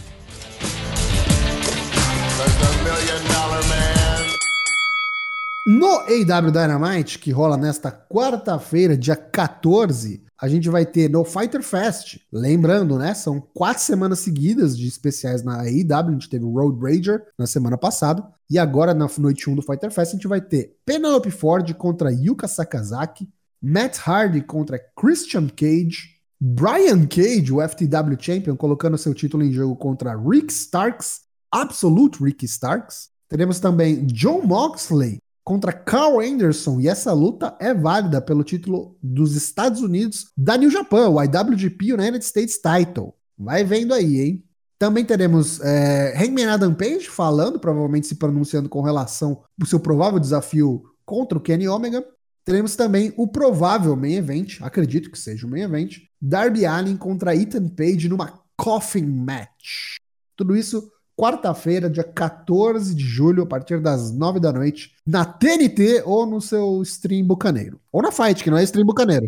No 5.66 6.00
AW 6.02 6.52
Dynamite, 6.52 7.18
que 7.20 7.32
rola 7.32 7.56
nesta 7.56 7.90
quarta-feira, 7.90 8.98
dia 8.98 9.16
14, 9.16 10.26
a 10.38 10.50
gente 10.50 10.68
vai 10.68 10.86
ter 10.86 11.10
no 11.10 11.24
Fighter 11.24 11.64
Fest. 11.64 12.18
Lembrando, 12.34 12.98
né? 12.98 13.14
São 13.14 13.40
quatro 13.40 13.82
semanas 13.82 14.20
seguidas 14.20 14.78
de 14.78 14.86
especiais 14.86 15.42
na 15.42 15.62
AEW. 15.62 16.10
A 16.10 16.12
gente 16.12 16.30
teve 16.30 16.44
o 16.44 16.52
Road 16.52 16.78
Rager 16.82 17.24
na 17.40 17.48
semana 17.48 17.78
passada. 17.78 18.28
E 18.50 18.60
agora, 18.60 18.94
na 18.94 19.08
noite 19.18 19.50
1 19.50 19.56
do 19.56 19.62
Fighter 19.62 19.90
Fest, 19.90 20.12
a 20.12 20.16
gente 20.16 20.28
vai 20.28 20.42
ter 20.42 20.76
Penelope 20.86 21.32
Ford 21.32 21.74
contra 21.76 22.12
Yuka 22.12 22.46
Sakazaki, 22.46 23.30
Matt 23.62 24.00
Hardy 24.06 24.42
contra 24.42 24.78
Christian 25.00 25.48
Cage, 25.48 26.10
Brian 26.42 27.08
Cage, 27.08 27.54
o 27.54 27.62
FTW 27.62 28.18
Champion, 28.20 28.58
colocando 28.58 28.98
seu 28.98 29.14
título 29.14 29.46
em 29.46 29.54
jogo 29.54 29.78
contra 29.78 30.14
Rick 30.14 30.52
Starks, 30.52 31.22
Absolute 31.50 32.22
Rick 32.22 32.44
Starks. 32.44 33.14
Teremos 33.30 33.62
também 33.62 34.06
John 34.08 34.42
Moxley 34.42 35.23
contra 35.44 35.74
Carl 35.74 36.20
Anderson, 36.20 36.80
e 36.80 36.88
essa 36.88 37.12
luta 37.12 37.56
é 37.60 37.74
válida 37.74 38.22
pelo 38.22 38.44
título 38.44 38.98
dos 39.04 39.36
Estados 39.36 39.82
Unidos 39.82 40.32
da 40.38 40.58
New 40.58 40.72
Japan, 40.72 41.10
o 41.10 41.22
IWGP 41.22 41.94
United 41.94 42.24
States 42.24 42.60
Title. 42.60 43.14
Vai 43.38 43.64
vendo 43.64 43.94
aí, 43.94 44.22
hein? 44.22 44.44
Também 44.80 45.06
teremos 45.06 45.60
é, 45.62 46.14
Hangman 46.18 46.48
Adam 46.48 46.74
Page 46.74 47.10
falando, 47.10 47.60
provavelmente 47.60 48.08
se 48.08 48.16
pronunciando 48.16 48.70
com 48.70 48.82
relação 48.82 49.44
ao 49.60 49.68
seu 49.68 49.80
provável 49.80 50.20
desafio 50.20 50.84
contra 51.06 51.38
o 51.38 51.42
Kenny 51.42 51.68
Omega. 51.68 52.06
Teremos 52.46 52.76
também 52.76 53.14
o 53.16 53.28
provável 53.28 53.96
main 53.96 54.16
event, 54.16 54.62
acredito 54.62 55.10
que 55.10 55.18
seja 55.18 55.48
o 55.48 55.50
main 55.50 55.62
event, 55.62 56.00
Darby 56.22 56.66
Allin 56.66 56.98
contra 56.98 57.36
Ethan 57.36 57.70
Page 57.70 58.10
numa 58.10 58.42
coffin 58.58 59.06
match. 59.06 59.96
Tudo 60.36 60.56
isso 60.56 60.92
quarta-feira, 61.18 61.90
dia 61.90 62.04
14 62.04 62.94
de 62.96 63.04
julho, 63.04 63.44
a 63.44 63.46
partir 63.46 63.80
das 63.80 64.12
9 64.12 64.40
da 64.40 64.52
noite, 64.52 64.92
na 65.06 65.26
TNT 65.26 66.04
ou 66.06 66.26
no 66.26 66.42
seu 66.42 66.82
stream 66.82 67.26
bucaneiro. 67.26 67.80
Ou 67.92 68.02
na 68.02 68.12
Fight, 68.12 68.44
que 68.44 68.50
não 68.50 68.58
é 68.58 68.64
stream 68.64 68.86
bucaneiro. 68.86 69.28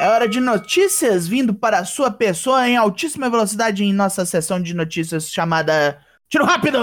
É 0.00 0.08
hora 0.08 0.28
de 0.28 0.40
notícias 0.40 1.28
vindo 1.28 1.54
para 1.54 1.78
a 1.78 1.84
sua 1.84 2.10
pessoa 2.10 2.68
em 2.68 2.76
altíssima 2.76 3.30
velocidade 3.30 3.84
em 3.84 3.92
nossa 3.92 4.24
sessão 4.24 4.60
de 4.60 4.74
notícias 4.74 5.30
chamada 5.30 5.98
Tiro 6.28 6.44
Rápido! 6.44 6.78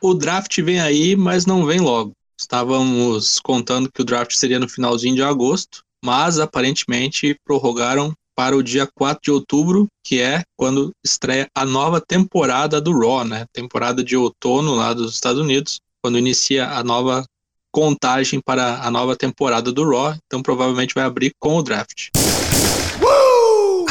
O 0.00 0.14
draft 0.14 0.60
vem 0.60 0.80
aí, 0.80 1.16
mas 1.16 1.46
não 1.46 1.64
vem 1.64 1.80
logo. 1.80 2.12
Estávamos 2.38 3.38
contando 3.40 3.90
que 3.90 4.02
o 4.02 4.04
draft 4.04 4.34
seria 4.34 4.58
no 4.58 4.68
finalzinho 4.68 5.14
de 5.14 5.22
agosto, 5.22 5.82
mas 6.04 6.38
aparentemente 6.38 7.34
prorrogaram 7.44 8.12
para 8.36 8.56
o 8.56 8.62
dia 8.62 8.88
4 8.94 9.20
de 9.22 9.30
outubro, 9.30 9.86
que 10.02 10.20
é 10.20 10.42
quando 10.56 10.92
estreia 11.04 11.46
a 11.54 11.64
nova 11.64 12.00
temporada 12.00 12.80
do 12.80 12.98
Raw, 12.98 13.24
né? 13.24 13.46
Temporada 13.52 14.02
de 14.02 14.16
outono 14.16 14.74
lá 14.74 14.92
dos 14.92 15.14
Estados 15.14 15.40
Unidos, 15.40 15.80
quando 16.02 16.18
inicia 16.18 16.68
a 16.68 16.82
nova 16.82 17.24
contagem 17.72 18.40
para 18.40 18.82
a 18.82 18.90
nova 18.90 19.16
temporada 19.16 19.72
do 19.72 19.88
Raw, 19.88 20.14
então 20.26 20.42
provavelmente 20.42 20.94
vai 20.94 21.04
abrir 21.04 21.32
com 21.40 21.56
o 21.56 21.62
draft. 21.62 22.10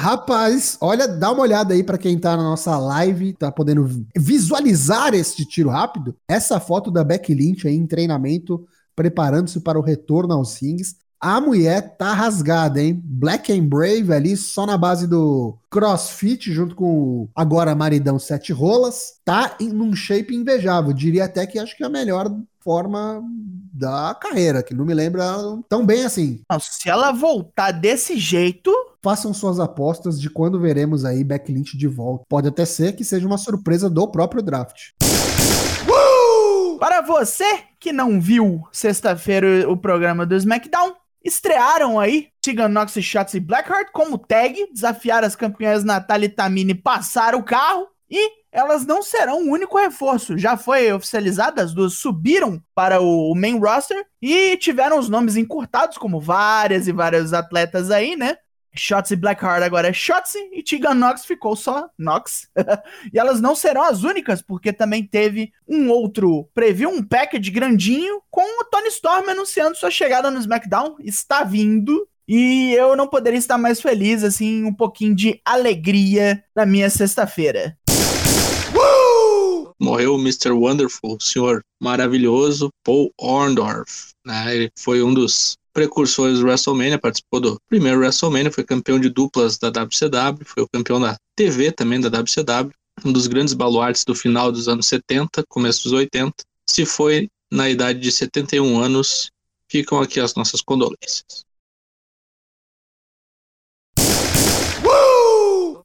Rapaz, 0.03 0.77
olha, 0.81 1.07
dá 1.07 1.31
uma 1.31 1.43
olhada 1.43 1.73
aí 1.73 1.81
pra 1.81 1.97
quem 1.97 2.19
tá 2.19 2.35
na 2.35 2.43
nossa 2.43 2.77
live, 2.77 3.33
tá 3.33 3.49
podendo 3.49 3.87
visualizar 4.15 5.13
este 5.13 5.45
tiro 5.45 5.69
rápido. 5.69 6.13
Essa 6.27 6.59
foto 6.59 6.91
da 6.91 7.05
Becky 7.05 7.33
Lynch 7.33 7.65
aí 7.65 7.75
em 7.75 7.87
treinamento, 7.87 8.65
preparando-se 8.95 9.61
para 9.61 9.79
o 9.79 9.81
retorno 9.81 10.33
aos 10.33 10.61
rings. 10.61 10.95
A 11.23 11.39
mulher 11.39 11.95
tá 11.95 12.11
rasgada, 12.11 12.81
hein? 12.81 13.01
Black 13.01 13.49
and 13.49 13.63
Brave 13.63 14.11
ali, 14.11 14.35
só 14.35 14.65
na 14.65 14.77
base 14.77 15.07
do 15.07 15.57
crossfit, 15.71 16.51
junto 16.51 16.75
com 16.75 16.83
o 16.83 17.29
agora 17.33 17.73
maridão 17.73 18.19
Sete 18.19 18.51
Rolas. 18.51 19.21
Tá 19.23 19.55
em 19.57 19.69
num 19.69 19.95
shape 19.95 20.35
invejável. 20.35 20.91
Diria 20.91 21.23
até 21.23 21.47
que 21.47 21.57
acho 21.57 21.77
que 21.77 21.83
é 21.83 21.85
a 21.85 21.89
melhor 21.89 22.29
forma 22.59 23.23
da 23.73 24.13
carreira, 24.21 24.61
que 24.61 24.73
não 24.73 24.83
me 24.83 24.93
lembra 24.93 25.23
tão 25.69 25.85
bem 25.85 26.03
assim. 26.03 26.41
Se 26.59 26.89
ela 26.89 27.13
voltar 27.13 27.71
desse 27.71 28.17
jeito, 28.17 28.69
Façam 29.01 29.33
suas 29.33 29.59
apostas 29.59 30.19
de 30.19 30.29
quando 30.29 30.61
veremos 30.61 31.03
aí 31.03 31.25
Becky 31.25 31.51
Lynch 31.51 31.77
de 31.77 31.87
volta. 31.87 32.23
Pode 32.29 32.47
até 32.47 32.63
ser 32.63 32.93
que 32.93 33.03
seja 33.03 33.27
uma 33.27 33.37
surpresa 33.37 33.89
do 33.89 34.07
próprio 34.07 34.41
draft. 34.41 34.91
Para 36.79 37.01
você 37.01 37.59
que 37.81 37.91
não 37.91 38.19
viu 38.19 38.61
sexta-feira 38.71 39.69
o 39.69 39.75
programa 39.75 40.25
do 40.25 40.35
SmackDown, 40.35 40.93
estrearam 41.23 41.99
aí 41.99 42.29
Tegan 42.41 42.67
Nox, 42.67 42.93
Shots 43.01 43.33
e 43.33 43.39
Blackheart 43.39 43.89
como 43.91 44.17
tag, 44.17 44.67
desafiaram 44.73 45.27
as 45.27 45.35
campeãs 45.35 45.83
Natália 45.83 46.25
e 46.25 46.29
Tamini, 46.29 46.75
passaram 46.75 47.39
o 47.39 47.43
carro 47.43 47.87
e 48.09 48.43
elas 48.51 48.85
não 48.85 49.01
serão 49.01 49.39
o 49.39 49.51
único 49.51 49.77
reforço. 49.77 50.37
Já 50.37 50.55
foi 50.55 50.91
oficializado, 50.93 51.59
as 51.59 51.73
duas 51.73 51.93
subiram 51.93 52.61
para 52.75 53.01
o 53.01 53.33
main 53.33 53.57
roster 53.57 54.05
e 54.21 54.55
tiveram 54.57 54.99
os 54.99 55.09
nomes 55.09 55.35
encurtados, 55.35 55.97
como 55.97 56.19
várias 56.19 56.87
e 56.87 56.91
vários 56.91 57.33
atletas 57.33 57.89
aí, 57.89 58.15
né? 58.15 58.37
Shotzi 58.75 59.15
Blackheart 59.15 59.63
agora 59.63 59.89
é 59.89 59.93
Shotzi 59.93 60.39
e 60.51 60.63
Tegan 60.63 60.95
Nox 60.95 61.25
ficou 61.25 61.55
só 61.55 61.89
Nox. 61.97 62.47
e 63.13 63.19
elas 63.19 63.39
não 63.39 63.55
serão 63.55 63.83
as 63.83 64.03
únicas, 64.03 64.41
porque 64.41 64.73
também 64.73 65.05
teve 65.05 65.51
um 65.67 65.89
outro 65.89 66.49
preview, 66.53 66.89
um 66.89 67.03
package 67.03 67.51
grandinho, 67.51 68.21
com 68.29 68.61
o 68.61 68.65
Tony 68.65 68.87
Storm 68.87 69.29
anunciando 69.29 69.75
sua 69.75 69.91
chegada 69.91 70.31
no 70.31 70.39
SmackDown. 70.39 70.95
Está 70.99 71.43
vindo. 71.43 72.07
E 72.27 72.73
eu 72.73 72.95
não 72.95 73.07
poderia 73.07 73.37
estar 73.37 73.57
mais 73.57 73.81
feliz, 73.81 74.23
assim, 74.23 74.63
um 74.63 74.73
pouquinho 74.73 75.13
de 75.13 75.41
alegria 75.43 76.43
na 76.55 76.65
minha 76.65 76.89
sexta-feira. 76.89 77.77
Morreu 79.79 80.15
o 80.15 80.19
Mr. 80.19 80.51
Wonderful, 80.51 81.17
o 81.17 81.21
senhor 81.21 81.61
maravilhoso 81.81 82.69
Paul 82.85 83.11
Orndorff. 83.19 84.13
Né? 84.25 84.55
Ele 84.55 84.71
foi 84.79 85.03
um 85.03 85.13
dos 85.13 85.57
precursores 85.73 86.39
do 86.39 86.45
WrestleMania, 86.45 86.99
participou 86.99 87.39
do 87.39 87.59
primeiro 87.67 87.99
WrestleMania, 87.99 88.51
foi 88.51 88.63
campeão 88.63 88.99
de 88.99 89.09
duplas 89.09 89.57
da 89.57 89.69
WCW, 89.69 90.45
foi 90.45 90.63
o 90.63 90.67
campeão 90.67 91.01
da 91.01 91.17
TV 91.35 91.71
também 91.71 91.99
da 91.99 92.09
WCW, 92.09 92.71
um 93.03 93.11
dos 93.11 93.27
grandes 93.27 93.53
baluartes 93.53 94.05
do 94.05 94.13
final 94.13 94.51
dos 94.51 94.67
anos 94.67 94.85
70, 94.85 95.43
começo 95.49 95.83
dos 95.83 95.93
80. 95.93 96.33
Se 96.69 96.85
foi 96.85 97.29
na 97.51 97.69
idade 97.69 97.99
de 97.99 98.11
71 98.11 98.79
anos, 98.79 99.31
ficam 99.69 99.99
aqui 99.99 100.19
as 100.19 100.35
nossas 100.35 100.61
condolências. 100.61 101.43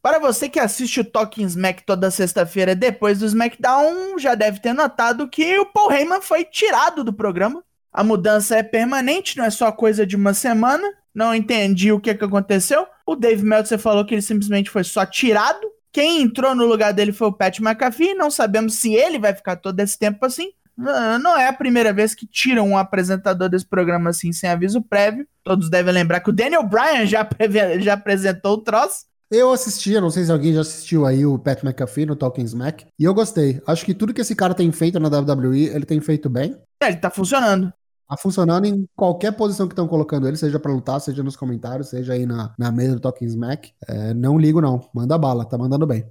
Para 0.01 0.21
você 0.21 0.49
que 0.49 0.61
assiste 0.61 1.01
o 1.01 1.05
Talking 1.05 1.45
Smack 1.45 1.85
toda 1.85 2.11
sexta-feira 2.11 2.75
depois 2.75 3.19
do 3.19 3.27
SmackDown, 3.27 4.19
já 4.19 4.35
deve 4.35 4.61
ter 4.61 4.73
notado 4.73 5.29
que 5.29 5.59
o 5.59 5.67
Paul 5.67 5.93
Heyman 5.93 6.23
foi 6.23 6.45
tirado 6.45 7.03
do 7.03 7.13
programa. 7.13 7.63
A 7.99 8.05
mudança 8.05 8.57
é 8.57 8.63
permanente, 8.63 9.37
não 9.37 9.45
é 9.45 9.51
só 9.51 9.73
coisa 9.73 10.07
de 10.07 10.15
uma 10.15 10.33
semana. 10.33 10.87
Não 11.13 11.35
entendi 11.35 11.91
o 11.91 11.99
que, 11.99 12.15
que 12.15 12.25
aconteceu. 12.25 12.87
O 13.05 13.17
Dave 13.17 13.43
Meltzer 13.45 13.77
falou 13.77 14.05
que 14.07 14.15
ele 14.15 14.23
simplesmente 14.23 14.71
foi 14.71 14.85
só 14.85 15.05
tirado. 15.05 15.59
Quem 15.93 16.23
entrou 16.23 16.55
no 16.55 16.65
lugar 16.65 16.93
dele 16.93 17.11
foi 17.13 17.27
o 17.27 17.33
Pat 17.33 17.59
McAfee. 17.59 18.15
Não 18.15 18.31
sabemos 18.31 18.75
se 18.75 18.95
ele 18.95 19.19
vai 19.19 19.35
ficar 19.35 19.57
todo 19.57 19.81
esse 19.81 19.99
tempo 19.99 20.25
assim. 20.25 20.51
Não 20.77 21.19
não 21.19 21.37
é 21.37 21.49
a 21.49 21.53
primeira 21.53 21.93
vez 21.93 22.15
que 22.15 22.25
tiram 22.25 22.69
um 22.69 22.79
apresentador 22.79 23.49
desse 23.49 23.67
programa 23.67 24.11
assim 24.11 24.33
sem 24.33 24.49
aviso 24.49 24.81
prévio. 24.81 25.27
Todos 25.43 25.69
devem 25.69 25.93
lembrar 25.93 26.21
que 26.21 26.31
o 26.31 26.33
Daniel 26.33 26.63
Bryan 26.63 27.05
já, 27.05 27.25
preve- 27.27 27.81
já 27.81 27.95
apresentou 27.95 28.53
o 28.53 28.59
troço. 28.63 29.07
Eu 29.31 29.51
assisti, 29.53 29.93
eu 29.93 30.01
não 30.01 30.09
sei 30.09 30.25
se 30.25 30.31
alguém 30.33 30.55
já 30.55 30.61
assistiu 30.61 31.05
aí 31.05 31.27
o 31.27 31.39
Pat 31.39 31.63
McAfee 31.65 32.07
no 32.07 32.17
Talking 32.17 32.45
Smack, 32.45 32.87
e 32.99 33.05
eu 33.05 33.13
gostei. 33.13 33.61
Acho 33.67 33.85
que 33.85 33.93
tudo 33.93 34.15
que 34.15 34.23
esse 34.23 34.35
cara 34.35 34.55
tem 34.55 34.73
feito 34.73 34.99
na 34.99 35.09
WWE, 35.09 35.65
ele 35.67 35.85
tem 35.85 36.01
feito 36.01 36.31
bem. 36.31 36.57
É, 36.83 36.87
Ele 36.87 36.97
tá 36.97 37.11
funcionando. 37.11 37.71
Tá 38.09 38.17
funcionando 38.17 38.65
em 38.65 38.89
qualquer 38.97 39.33
posição 39.33 39.69
que 39.69 39.75
estão 39.75 39.87
colocando 39.87 40.27
ele, 40.27 40.39
seja 40.39 40.59
pra 40.59 40.73
lutar, 40.73 40.99
seja 40.99 41.23
nos 41.23 41.37
comentários, 41.37 41.91
seja 41.91 42.15
aí 42.15 42.25
na, 42.25 42.55
na 42.59 42.73
mesa 42.73 42.95
do 42.95 43.01
Talking 43.01 43.27
Smack. 43.27 43.71
É, 43.87 44.15
não 44.15 44.39
ligo 44.39 44.63
não, 44.63 44.89
manda 44.95 45.19
bala, 45.19 45.45
tá 45.45 45.59
mandando 45.59 45.87
bem. 45.87 46.07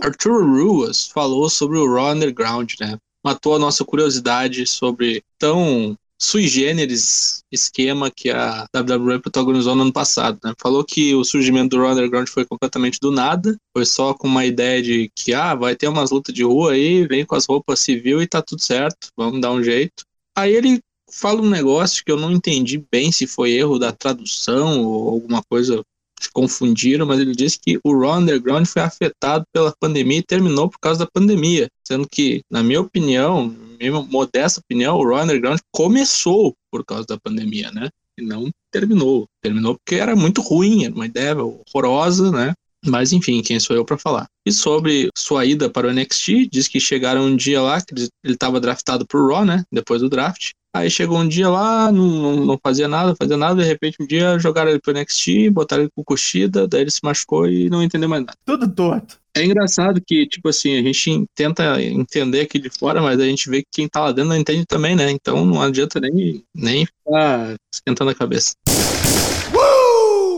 Arturo 0.00 0.46
Ruas 0.46 1.08
falou 1.08 1.50
sobre 1.50 1.78
o 1.78 1.92
Raw 1.92 2.12
Underground, 2.12 2.74
né? 2.80 2.96
Matou 3.24 3.56
a 3.56 3.58
nossa 3.58 3.84
curiosidade 3.84 4.64
sobre 4.68 5.24
tão 5.36 5.96
sui 6.20 6.46
generis 6.48 7.42
esquema 7.52 8.10
que 8.10 8.30
a 8.30 8.66
WWE 8.74 9.20
protagonizou 9.20 9.74
no 9.74 9.82
ano 9.82 9.92
passado, 9.92 10.38
né? 10.44 10.52
Falou 10.60 10.84
que 10.84 11.14
o 11.14 11.24
surgimento 11.24 11.76
do 11.76 11.82
Raw 11.82 11.92
Underground 11.92 12.28
foi 12.28 12.44
completamente 12.44 12.98
do 13.00 13.10
nada, 13.10 13.56
foi 13.76 13.84
só 13.84 14.14
com 14.14 14.26
uma 14.26 14.44
ideia 14.44 14.82
de 14.82 15.10
que, 15.14 15.32
ah, 15.32 15.54
vai 15.54 15.76
ter 15.76 15.88
umas 15.88 16.10
lutas 16.10 16.34
de 16.34 16.42
rua 16.42 16.72
aí, 16.72 17.06
vem 17.06 17.24
com 17.24 17.34
as 17.34 17.46
roupas 17.46 17.80
civil 17.80 18.22
e 18.22 18.26
tá 18.26 18.42
tudo 18.42 18.62
certo, 18.62 19.08
vamos 19.16 19.40
dar 19.40 19.52
um 19.52 19.62
jeito. 19.62 20.04
Aí 20.36 20.52
ele 20.54 20.80
fala 21.10 21.40
um 21.40 21.48
negócio 21.48 22.04
que 22.04 22.10
eu 22.10 22.16
não 22.16 22.32
entendi 22.32 22.84
bem 22.90 23.12
se 23.12 23.26
foi 23.26 23.52
erro 23.52 23.78
da 23.78 23.92
tradução 23.92 24.82
ou 24.84 25.10
alguma 25.10 25.42
coisa 25.48 25.82
se 26.20 26.30
confundiram, 26.32 27.06
mas 27.06 27.20
ele 27.20 27.34
disse 27.34 27.58
que 27.60 27.78
o 27.84 27.98
Raw 27.98 28.18
Underground 28.18 28.66
foi 28.66 28.82
afetado 28.82 29.44
pela 29.52 29.74
pandemia 29.78 30.18
e 30.18 30.22
terminou 30.22 30.68
por 30.68 30.78
causa 30.78 31.00
da 31.00 31.10
pandemia, 31.10 31.68
sendo 31.86 32.08
que, 32.08 32.42
na 32.50 32.62
minha 32.62 32.80
opinião, 32.80 33.54
minha 33.78 33.92
modesta 34.02 34.60
opinião, 34.60 34.96
o 34.96 35.08
Raw 35.08 35.24
Underground 35.24 35.60
começou 35.70 36.54
por 36.70 36.84
causa 36.84 37.06
da 37.06 37.18
pandemia, 37.18 37.70
né? 37.70 37.88
E 38.18 38.22
não 38.22 38.50
terminou. 38.70 39.26
Terminou 39.42 39.76
porque 39.76 39.96
era 39.96 40.14
muito 40.14 40.40
ruim, 40.40 40.84
era 40.84 40.94
uma 40.94 41.06
ideia 41.06 41.36
horrorosa, 41.36 42.30
né? 42.30 42.54
Mas 42.86 43.12
enfim, 43.12 43.40
quem 43.42 43.58
sou 43.58 43.74
eu 43.74 43.84
para 43.84 43.96
falar? 43.96 44.26
E 44.46 44.52
sobre 44.52 45.08
sua 45.16 45.46
ida 45.46 45.70
para 45.70 45.88
o 45.88 45.92
NXT, 45.92 46.48
diz 46.50 46.68
que 46.68 46.78
chegaram 46.78 47.24
um 47.24 47.36
dia 47.36 47.60
lá 47.62 47.80
que 47.80 47.94
ele 47.94 48.10
estava 48.34 48.60
draftado 48.60 49.06
pro 49.06 49.26
Raw, 49.26 49.44
né? 49.44 49.64
Depois 49.72 50.02
do 50.02 50.08
draft. 50.08 50.50
Aí 50.74 50.90
chegou 50.90 51.18
um 51.18 51.28
dia 51.28 51.48
lá, 51.48 51.92
não, 51.92 52.08
não, 52.08 52.46
não 52.46 52.58
fazia 52.60 52.88
nada, 52.88 53.14
fazia 53.14 53.36
nada, 53.36 53.62
de 53.62 53.68
repente 53.68 53.96
um 54.00 54.06
dia 54.06 54.36
jogaram 54.40 54.70
ele 54.70 54.80
pro 54.80 54.92
NXT, 54.92 55.48
botaram 55.52 55.84
ele 55.84 55.92
com 55.94 56.02
Kushida, 56.02 56.66
daí 56.66 56.80
ele 56.80 56.90
se 56.90 56.98
machucou 57.00 57.48
e 57.48 57.70
não 57.70 57.80
entendeu 57.80 58.08
mais 58.08 58.22
nada. 58.22 58.36
Tudo 58.44 58.66
torto. 58.68 59.20
É 59.36 59.44
engraçado 59.44 60.00
que, 60.04 60.26
tipo 60.26 60.48
assim, 60.48 60.76
a 60.76 60.82
gente 60.82 61.26
tenta 61.32 61.80
entender 61.80 62.40
aqui 62.40 62.58
de 62.58 62.70
fora, 62.70 63.00
mas 63.00 63.20
a 63.20 63.24
gente 63.24 63.48
vê 63.48 63.62
que 63.62 63.68
quem 63.70 63.88
tá 63.88 64.00
lá 64.00 64.10
dentro 64.10 64.30
não 64.30 64.36
entende 64.36 64.66
também, 64.66 64.96
né? 64.96 65.12
Então 65.12 65.44
não 65.46 65.62
adianta 65.62 66.00
nem, 66.00 66.44
nem 66.52 66.86
ficar 66.86 67.54
esquentando 67.72 68.10
a 68.10 68.14
cabeça. 68.14 68.54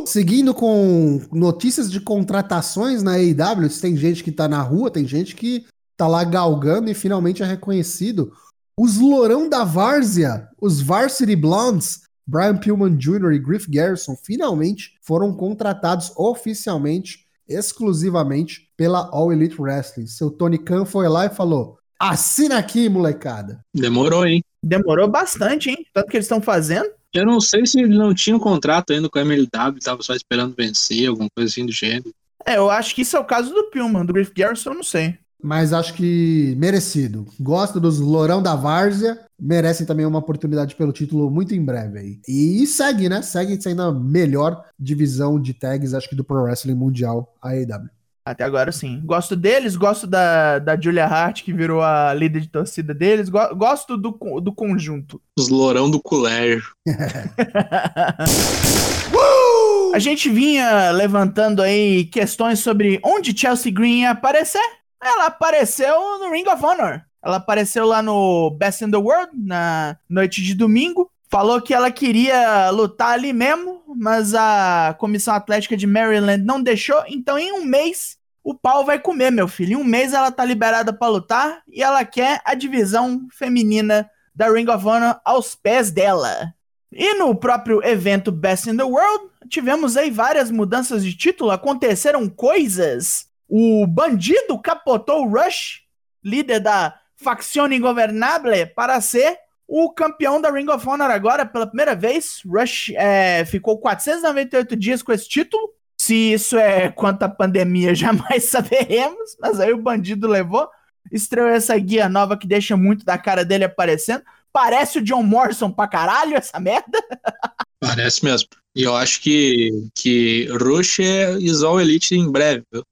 Seguindo 0.07 0.53
com 0.53 1.21
notícias 1.33 1.91
de 1.91 1.99
contratações 1.99 3.03
na 3.03 3.13
AEW, 3.13 3.71
tem 3.81 3.97
gente 3.97 4.23
que 4.23 4.31
tá 4.31 4.47
na 4.47 4.61
rua, 4.61 4.91
tem 4.91 5.07
gente 5.07 5.35
que 5.35 5.65
tá 5.97 6.07
lá 6.07 6.23
galgando 6.25 6.91
e 6.91 6.95
finalmente 6.95 7.43
é 7.43 7.47
reconhecido. 7.47 8.33
Os 8.79 8.99
Lourão 8.99 9.49
da 9.49 9.65
Várzea, 9.65 10.51
os 10.61 10.83
Varsity 10.83 11.35
Blondes, 11.35 12.03
Brian 12.27 12.59
Pillman 12.59 12.95
Jr. 12.95 13.33
e 13.33 13.39
Griff 13.39 13.71
Garrison, 13.71 14.15
finalmente 14.23 14.99
foram 15.01 15.33
contratados 15.35 16.13
oficialmente, 16.15 17.21
exclusivamente 17.49 18.71
pela 18.77 19.09
All 19.11 19.33
Elite 19.33 19.59
Wrestling. 19.59 20.07
Seu 20.07 20.31
Tony 20.31 20.59
Khan 20.59 20.85
foi 20.85 21.09
lá 21.09 21.25
e 21.25 21.31
falou: 21.31 21.79
assina 21.99 22.59
aqui, 22.59 22.87
molecada. 22.87 23.65
Demorou, 23.75 24.27
hein? 24.27 24.45
Demorou 24.63 25.09
bastante, 25.09 25.71
hein? 25.71 25.79
Tanto 25.95 26.11
que 26.11 26.19
eles 26.19 26.27
estão 26.27 26.43
fazendo. 26.43 26.91
Eu 27.15 27.25
não 27.25 27.41
sei 27.41 27.65
se 27.65 27.81
ele 27.81 27.97
não 27.97 28.13
tinha 28.13 28.37
um 28.37 28.41
contrato 28.41 28.93
ainda 28.93 29.09
com 29.09 29.19
a 29.19 29.23
MLW, 29.23 29.81
tava 29.83 30.03
só 30.03 30.15
esperando 30.15 30.55
vencer, 30.55 31.09
alguma 31.09 31.31
coisa 31.35 31.51
assim 31.51 31.65
do 31.65 31.73
gênero. 31.73 32.13
É, 32.45 32.59
eu 32.59 32.69
acho 32.69 32.95
que 32.95 33.01
isso 33.01 33.17
é 33.17 33.21
o 33.21 33.25
caso 33.25 33.55
do 33.55 33.71
Pillman, 33.71 34.05
do 34.05 34.13
Griff 34.13 34.35
Garrison, 34.37 34.71
eu 34.73 34.75
não 34.75 34.83
sei. 34.83 35.19
Mas 35.43 35.73
acho 35.73 35.95
que 35.95 36.55
merecido. 36.59 37.27
Gosto 37.39 37.79
dos 37.79 38.01
Lourão 38.01 38.43
da 38.43 38.57
Várzea. 38.57 39.21
Merecem 39.39 39.87
também 39.87 40.07
uma 40.07 40.19
oportunidade 40.19 40.75
pelo 40.75 40.93
título 40.93 41.31
muito 41.31 41.55
em 41.55 41.63
breve 41.63 41.99
aí. 41.99 42.19
E 42.27 42.67
segue, 42.67 43.09
né? 43.09 43.21
Segue 43.23 43.61
sendo 43.61 43.83
a 43.83 43.93
melhor 43.93 44.65
divisão 44.79 45.39
de 45.41 45.53
tags, 45.53 45.93
acho 45.93 46.09
que 46.09 46.17
do 46.17 46.25
Pro 46.25 46.43
Wrestling 46.43 46.75
Mundial, 46.75 47.35
a 47.43 47.51
AEW. 47.51 47.91
Até 48.25 48.43
agora 48.43 48.73
sim. 48.73 49.01
Gosto 49.05 49.37
deles, 49.37 49.77
gosto 49.77 50.05
da, 50.07 50.59
da 50.59 50.81
Julia 50.81 51.05
Hart, 51.05 51.45
que 51.45 51.53
virou 51.53 51.81
a 51.81 52.13
líder 52.13 52.41
de 52.41 52.49
torcida 52.49 52.93
deles. 52.93 53.29
Go- 53.29 53.55
gosto 53.55 53.97
do, 53.97 54.11
do 54.41 54.53
conjunto. 54.53 55.21
Os 55.39 55.49
lourão 55.49 55.89
do 55.89 56.01
colégio. 56.03 56.73
A 59.95 59.99
gente 59.99 60.29
vinha 60.29 60.91
levantando 60.91 61.63
aí 61.63 62.05
questões 62.07 62.59
sobre 62.59 63.01
onde 63.05 63.39
Chelsea 63.39 63.73
Green 63.73 64.01
ia 64.01 64.11
aparecer. 64.11 64.61
Ela 65.03 65.27
apareceu 65.27 66.19
no 66.19 66.31
Ring 66.31 66.49
of 66.49 66.65
Honor. 66.65 67.03
Ela 67.23 67.37
apareceu 67.37 67.87
lá 67.87 68.01
no 68.03 68.51
Best 68.51 68.85
in 68.85 68.91
the 68.91 68.97
World, 68.97 69.31
na 69.35 69.97
noite 70.09 70.43
de 70.43 70.55
domingo. 70.55 71.11
Falou 71.29 71.61
que 71.61 71.75
ela 71.75 71.91
queria 71.91 72.71
lutar 72.71 73.15
ali 73.15 73.33
mesmo, 73.33 73.83
mas 73.97 74.33
a 74.35 74.95
Comissão 74.99 75.35
Atlética 75.35 75.77
de 75.77 75.87
Maryland 75.87 76.45
não 76.45 76.63
deixou. 76.63 77.03
Então, 77.09 77.37
em 77.37 77.53
um 77.53 77.65
mês, 77.65 78.17
o 78.45 78.55
pau 78.55 78.85
vai 78.85 78.99
comer, 79.01 79.33
meu 79.33 79.49
filho. 79.49 79.73
Em 79.73 79.77
um 79.77 79.85
mês 79.85 80.13
ela 80.13 80.31
tá 80.31 80.45
liberada 80.45 80.93
pra 80.93 81.09
lutar 81.09 81.63
e 81.67 81.83
ela 81.83 82.05
quer 82.05 82.41
a 82.45 82.55
divisão 82.55 83.27
feminina 83.33 84.09
da 84.33 84.49
Ring 84.49 84.69
of 84.71 84.87
Honor 84.87 85.21
aos 85.25 85.57
pés 85.57 85.91
dela. 85.91 86.55
E 86.93 87.15
no 87.15 87.35
próprio 87.35 87.85
evento 87.85 88.31
Best 88.31 88.71
in 88.71 88.77
the 88.77 88.85
World, 88.85 89.31
tivemos 89.49 89.97
aí 89.97 90.13
várias 90.13 90.51
mudanças 90.51 91.05
de 91.05 91.13
título, 91.17 91.51
aconteceram 91.51 92.29
coisas. 92.29 93.27
O 93.49 93.87
bandido 93.87 94.59
capotou 94.59 95.25
o 95.25 95.29
Rush, 95.29 95.83
líder 96.23 96.61
da 96.61 96.99
facção 97.17 97.71
Ingovernable, 97.73 98.67
para 98.75 99.01
ser 99.01 99.39
o 99.69 99.91
campeão 99.91 100.41
da 100.41 100.51
Ring 100.51 100.69
of 100.69 100.89
Honor 100.89 101.11
agora 101.11 101.45
pela 101.45 101.67
primeira 101.67 101.95
vez. 101.95 102.41
Rush 102.47 102.93
é, 102.95 103.45
ficou 103.45 103.79
498 103.79 104.77
dias 104.77 105.03
com 105.03 105.13
esse 105.13 105.29
título. 105.29 105.71
Se 106.01 106.15
isso 106.15 106.57
é 106.57 106.91
quanto 106.91 107.23
à 107.23 107.29
pandemia, 107.29 107.95
jamais 107.97 108.45
saberemos. 108.45 109.37
Mas 109.41 109.61
aí 109.61 109.73
o 109.73 109.83
bandido 109.83 110.29
levou. 110.29 110.69
Estreou 111.11 111.49
essa 111.49 111.77
guia 111.79 112.09
nova 112.09 112.37
que 112.37 112.47
deixa 112.47 112.77
muito 112.77 113.05
da 113.05 113.17
cara 113.17 113.45
dele 113.45 113.65
aparecendo. 113.65 114.23
Parece 114.53 114.99
o 114.99 115.03
John 115.03 115.23
Morrison 115.23 115.71
pra 115.71 115.87
caralho, 115.87 116.37
essa 116.37 116.59
merda. 116.59 116.99
Parece 117.81 118.25
mesmo. 118.25 118.49
E 118.75 118.83
eu 118.83 118.97
acho 118.97 119.21
que, 119.21 119.71
que 119.95 120.49
Rush 120.49 121.01
é 121.01 121.33
Isol 121.39 121.81
Elite 121.81 122.15
em 122.15 122.31
breve, 122.31 122.63
viu? 122.73 122.83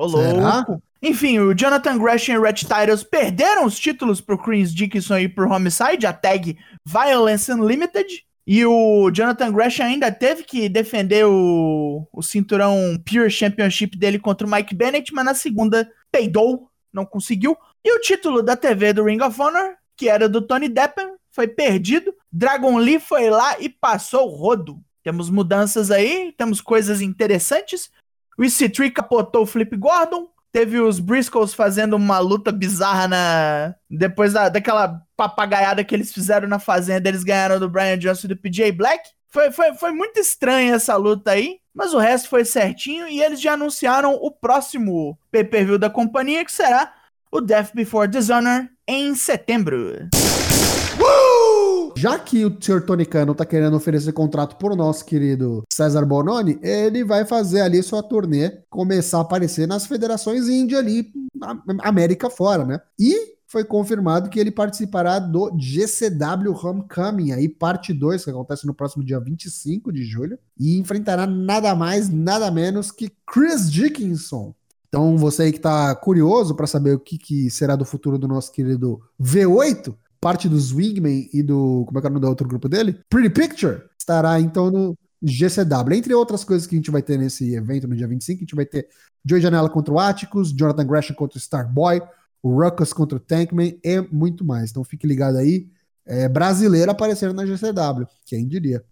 Ô, 0.00 0.06
louco. 0.06 0.82
Enfim, 1.02 1.38
o 1.40 1.54
Jonathan 1.54 1.98
Gresham 1.98 2.34
e 2.34 2.38
o 2.38 2.42
Rhett 2.42 2.66
Titles 2.66 3.02
perderam 3.02 3.66
os 3.66 3.78
títulos 3.78 4.18
pro 4.18 4.38
Chris 4.38 4.72
Dickinson 4.72 5.18
e 5.18 5.28
pro 5.28 5.50
Homicide, 5.50 6.06
a 6.06 6.12
tag 6.12 6.56
Violence 6.86 7.52
Unlimited. 7.52 8.24
E 8.46 8.64
o 8.64 9.10
Jonathan 9.10 9.52
Gresham 9.52 9.84
ainda 9.84 10.10
teve 10.10 10.42
que 10.42 10.70
defender 10.70 11.26
o, 11.26 12.06
o 12.10 12.22
cinturão 12.22 12.96
Pure 13.04 13.30
Championship 13.30 13.96
dele 13.98 14.18
contra 14.18 14.46
o 14.46 14.50
Mike 14.50 14.74
Bennett, 14.74 15.12
mas 15.12 15.24
na 15.24 15.34
segunda 15.34 15.86
peidou, 16.10 16.70
não 16.90 17.04
conseguiu. 17.04 17.54
E 17.84 17.94
o 17.94 18.00
título 18.00 18.42
da 18.42 18.56
TV 18.56 18.94
do 18.94 19.04
Ring 19.04 19.22
of 19.22 19.40
Honor, 19.40 19.74
que 19.96 20.08
era 20.08 20.30
do 20.30 20.40
Tony 20.40 20.70
Deppen, 20.70 21.12
foi 21.30 21.46
perdido. 21.46 22.14
Dragon 22.32 22.78
Lee 22.78 22.98
foi 22.98 23.28
lá 23.28 23.60
e 23.60 23.68
passou 23.68 24.26
o 24.26 24.34
rodo. 24.34 24.80
Temos 25.02 25.30
mudanças 25.30 25.90
aí, 25.90 26.34
temos 26.36 26.60
coisas 26.60 27.00
interessantes. 27.00 27.90
O 28.40 28.42
EC3 28.42 28.90
capotou 28.90 29.42
o 29.42 29.46
Flip 29.46 29.76
Gordon. 29.76 30.26
Teve 30.50 30.80
os 30.80 30.98
Briscoes 30.98 31.52
fazendo 31.52 31.94
uma 31.94 32.18
luta 32.20 32.50
bizarra 32.50 33.06
na. 33.06 33.74
Depois 33.90 34.32
da, 34.32 34.48
daquela 34.48 35.02
papagaiada 35.14 35.84
que 35.84 35.94
eles 35.94 36.10
fizeram 36.10 36.48
na 36.48 36.58
fazenda, 36.58 37.06
eles 37.06 37.22
ganharam 37.22 37.60
do 37.60 37.68
Brian 37.68 37.98
Johnson 37.98 38.26
e 38.26 38.28
do 38.28 38.36
PJ 38.38 38.72
Black. 38.72 39.10
Foi, 39.28 39.50
foi, 39.52 39.74
foi 39.74 39.92
muito 39.92 40.18
estranha 40.18 40.74
essa 40.74 40.96
luta 40.96 41.32
aí, 41.32 41.58
mas 41.74 41.92
o 41.92 41.98
resto 41.98 42.30
foi 42.30 42.46
certinho 42.46 43.06
e 43.06 43.22
eles 43.22 43.42
já 43.42 43.52
anunciaram 43.52 44.14
o 44.14 44.30
próximo 44.30 45.18
pay-per-view 45.30 45.78
da 45.78 45.90
companhia, 45.90 46.42
que 46.42 46.50
será 46.50 46.94
o 47.30 47.42
Death 47.42 47.72
Before 47.74 48.08
Dishonor 48.08 48.66
em 48.88 49.14
setembro. 49.14 50.08
Já 52.00 52.18
que 52.18 52.46
o. 52.46 52.50
Tony 52.80 53.04
Khan 53.04 53.26
não 53.26 53.34
tá 53.34 53.44
querendo 53.44 53.76
oferecer 53.76 54.14
contrato 54.14 54.56
pro 54.56 54.74
nosso 54.74 55.04
querido 55.04 55.62
César 55.70 56.06
Bononi, 56.06 56.58
ele 56.62 57.04
vai 57.04 57.26
fazer 57.26 57.60
ali 57.60 57.82
sua 57.82 58.02
turnê, 58.02 58.62
começar 58.70 59.18
a 59.18 59.20
aparecer 59.20 59.68
nas 59.68 59.84
federações 59.84 60.48
índia 60.48 60.78
ali, 60.78 61.12
América 61.82 62.30
fora, 62.30 62.64
né? 62.64 62.80
E 62.98 63.34
foi 63.46 63.64
confirmado 63.64 64.30
que 64.30 64.40
ele 64.40 64.50
participará 64.50 65.18
do 65.18 65.54
GCW 65.58 66.54
Homecoming, 66.54 67.32
aí 67.32 67.50
parte 67.50 67.92
2, 67.92 68.24
que 68.24 68.30
acontece 68.30 68.66
no 68.66 68.72
próximo 68.72 69.04
dia 69.04 69.20
25 69.20 69.92
de 69.92 70.02
julho, 70.02 70.38
e 70.58 70.78
enfrentará 70.78 71.26
nada 71.26 71.74
mais, 71.74 72.08
nada 72.08 72.50
menos 72.50 72.90
que 72.90 73.12
Chris 73.30 73.70
Dickinson. 73.70 74.54
Então, 74.88 75.18
você 75.18 75.42
aí 75.42 75.52
que 75.52 75.60
tá 75.60 75.94
curioso 75.94 76.54
para 76.54 76.66
saber 76.66 76.94
o 76.94 76.98
que, 76.98 77.18
que 77.18 77.50
será 77.50 77.76
do 77.76 77.84
futuro 77.84 78.16
do 78.16 78.26
nosso 78.26 78.50
querido 78.50 79.02
V8, 79.20 79.94
parte 80.20 80.48
do 80.48 80.58
Swingman 80.58 81.28
e 81.32 81.42
do. 81.42 81.84
Como 81.86 81.98
é 81.98 82.00
que 82.00 82.06
é 82.06 82.10
o 82.10 82.12
nome 82.12 82.20
do 82.20 82.28
outro 82.28 82.46
grupo 82.46 82.68
dele? 82.68 83.00
Pretty 83.08 83.30
Picture, 83.30 83.82
estará 83.98 84.38
então 84.38 84.70
no 84.70 84.96
GCW. 85.22 85.94
Entre 85.94 86.14
outras 86.14 86.44
coisas 86.44 86.66
que 86.66 86.74
a 86.74 86.78
gente 86.78 86.90
vai 86.90 87.02
ter 87.02 87.18
nesse 87.18 87.54
evento 87.54 87.88
no 87.88 87.96
dia 87.96 88.06
25, 88.06 88.38
a 88.38 88.40
gente 88.40 88.54
vai 88.54 88.66
ter 88.66 88.88
Joey 89.24 89.40
Janela 89.40 89.68
contra 89.68 89.92
o 89.92 89.98
Atticus, 89.98 90.52
Jonathan 90.52 90.86
Gresham 90.86 91.14
contra 91.14 91.36
o 91.36 91.40
Starboy, 91.40 92.02
o 92.42 92.62
Ruckus 92.62 92.92
contra 92.92 93.16
o 93.16 93.20
Tankman 93.20 93.78
e 93.82 94.00
muito 94.12 94.44
mais. 94.44 94.70
Então 94.70 94.84
fique 94.84 95.06
ligado 95.06 95.36
aí. 95.36 95.68
É, 96.06 96.28
brasileiro 96.28 96.90
aparecendo 96.90 97.34
na 97.34 97.46
GCW, 97.46 98.06
quem 98.26 98.46
diria. 98.46 98.82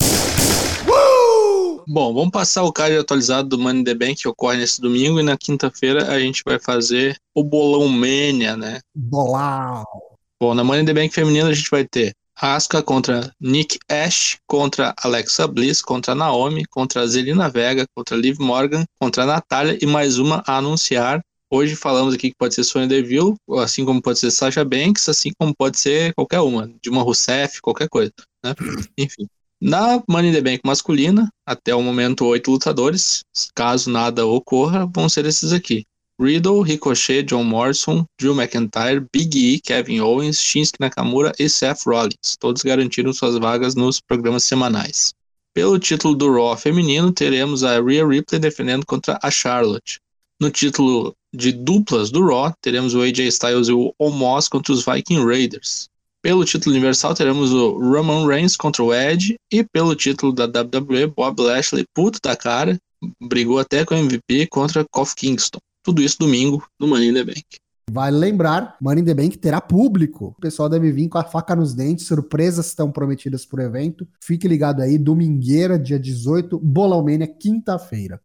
Bom, 1.90 2.12
vamos 2.12 2.30
passar 2.30 2.64
o 2.64 2.72
card 2.72 2.98
atualizado 2.98 3.48
do 3.48 3.58
Money 3.58 3.80
in 3.80 3.84
the 3.84 3.94
Bank 3.94 4.16
que 4.16 4.28
ocorre 4.28 4.58
nesse 4.58 4.78
domingo 4.78 5.18
e 5.18 5.22
na 5.22 5.38
quinta-feira 5.38 6.12
a 6.12 6.20
gente 6.20 6.42
vai 6.44 6.58
fazer 6.58 7.16
o 7.34 7.42
Bolão 7.42 7.88
Mania, 7.88 8.56
né? 8.58 8.80
Bolau! 8.94 10.07
Bom, 10.40 10.54
na 10.54 10.62
Money 10.62 10.82
in 10.82 10.86
the 10.86 10.94
Bank 10.94 11.12
feminina 11.12 11.48
a 11.48 11.52
gente 11.52 11.68
vai 11.68 11.84
ter 11.84 12.14
Asuka 12.36 12.80
contra 12.80 13.34
Nick 13.40 13.76
Ash, 13.90 14.38
contra 14.46 14.94
Alexa 15.02 15.48
Bliss, 15.48 15.82
contra 15.82 16.14
Naomi, 16.14 16.64
contra 16.66 17.04
Zelina 17.08 17.48
Vega, 17.48 17.84
contra 17.92 18.16
Liv 18.16 18.38
Morgan, 18.38 18.84
contra 19.00 19.26
Natália 19.26 19.76
e 19.82 19.84
mais 19.84 20.16
uma 20.16 20.44
a 20.46 20.58
anunciar. 20.58 21.20
Hoje 21.50 21.74
falamos 21.74 22.14
aqui 22.14 22.30
que 22.30 22.36
pode 22.38 22.54
ser 22.54 22.62
Sonya 22.62 22.86
Deville, 22.86 23.34
assim 23.58 23.84
como 23.84 24.00
pode 24.00 24.20
ser 24.20 24.30
Sasha 24.30 24.64
Banks, 24.64 25.08
assim 25.08 25.32
como 25.36 25.52
pode 25.52 25.76
ser 25.76 26.14
qualquer 26.14 26.38
uma, 26.38 26.72
Dilma 26.80 27.02
Rousseff, 27.02 27.60
qualquer 27.60 27.88
coisa, 27.88 28.12
né? 28.44 28.54
Enfim. 28.96 29.26
Na 29.60 30.00
Money 30.08 30.30
in 30.30 30.34
the 30.34 30.40
Bank 30.40 30.60
masculina, 30.64 31.28
até 31.44 31.74
o 31.74 31.82
momento 31.82 32.24
oito 32.26 32.52
lutadores, 32.52 33.24
caso 33.56 33.90
nada 33.90 34.24
ocorra, 34.24 34.86
vão 34.86 35.08
ser 35.08 35.26
esses 35.26 35.52
aqui. 35.52 35.84
Riddle, 36.20 36.62
Ricochet, 36.62 37.22
John 37.22 37.44
Morrison, 37.44 38.04
Drew 38.18 38.34
McIntyre, 38.34 39.06
Big 39.12 39.36
E, 39.36 39.60
Kevin 39.60 40.00
Owens, 40.00 40.40
Shinsuke 40.40 40.80
Nakamura 40.80 41.32
e 41.38 41.48
Seth 41.48 41.84
Rollins. 41.86 42.36
Todos 42.40 42.62
garantiram 42.62 43.12
suas 43.12 43.38
vagas 43.38 43.74
nos 43.74 44.00
programas 44.00 44.44
semanais. 44.44 45.12
Pelo 45.54 45.78
título 45.78 46.14
do 46.14 46.32
Raw 46.32 46.56
feminino, 46.56 47.12
teremos 47.12 47.62
a 47.64 47.80
Rhea 47.80 48.06
Ripley 48.06 48.40
defendendo 48.40 48.84
contra 48.84 49.18
a 49.22 49.30
Charlotte. 49.30 49.98
No 50.40 50.50
título 50.50 51.14
de 51.32 51.52
duplas 51.52 52.10
do 52.10 52.24
Raw, 52.26 52.52
teremos 52.60 52.94
o 52.94 53.02
AJ 53.02 53.28
Styles 53.28 53.68
e 53.68 53.72
o 53.72 53.92
Omos 53.98 54.48
contra 54.48 54.72
os 54.72 54.84
Viking 54.84 55.24
Raiders. 55.24 55.88
Pelo 56.20 56.44
título 56.44 56.74
universal, 56.74 57.14
teremos 57.14 57.52
o 57.52 57.78
Roman 57.78 58.26
Reigns 58.26 58.56
contra 58.56 58.82
o 58.82 58.92
Edge. 58.92 59.36
E 59.52 59.62
pelo 59.62 59.94
título 59.94 60.32
da 60.32 60.46
WWE, 60.46 61.06
Bob 61.06 61.40
Lashley, 61.40 61.84
puto 61.94 62.18
da 62.22 62.36
cara, 62.36 62.76
brigou 63.22 63.58
até 63.58 63.84
com 63.84 63.94
o 63.94 63.98
MVP 63.98 64.48
contra 64.48 64.84
Kofi 64.90 65.14
Kingston. 65.14 65.60
Tudo 65.88 66.02
isso 66.02 66.18
domingo 66.18 66.62
no 66.78 66.86
Money 66.86 67.08
in 67.08 67.14
the 67.14 67.24
Bank. 67.24 67.46
Vale 67.90 68.18
lembrar, 68.18 68.76
Money 68.78 69.00
in 69.00 69.06
the 69.06 69.14
Bank 69.14 69.38
terá 69.38 69.58
público. 69.58 70.34
O 70.36 70.40
pessoal 70.42 70.68
deve 70.68 70.92
vir 70.92 71.08
com 71.08 71.16
a 71.16 71.24
faca 71.24 71.56
nos 71.56 71.72
dentes, 71.72 72.06
surpresas 72.06 72.66
estão 72.66 72.92
prometidas 72.92 73.46
pro 73.46 73.62
evento. 73.62 74.06
Fique 74.22 74.46
ligado 74.46 74.82
aí, 74.82 74.98
domingueira, 74.98 75.78
dia 75.78 75.98
18, 75.98 76.58
Bolão 76.58 77.02
Mania, 77.02 77.26
quinta-feira. 77.26 78.20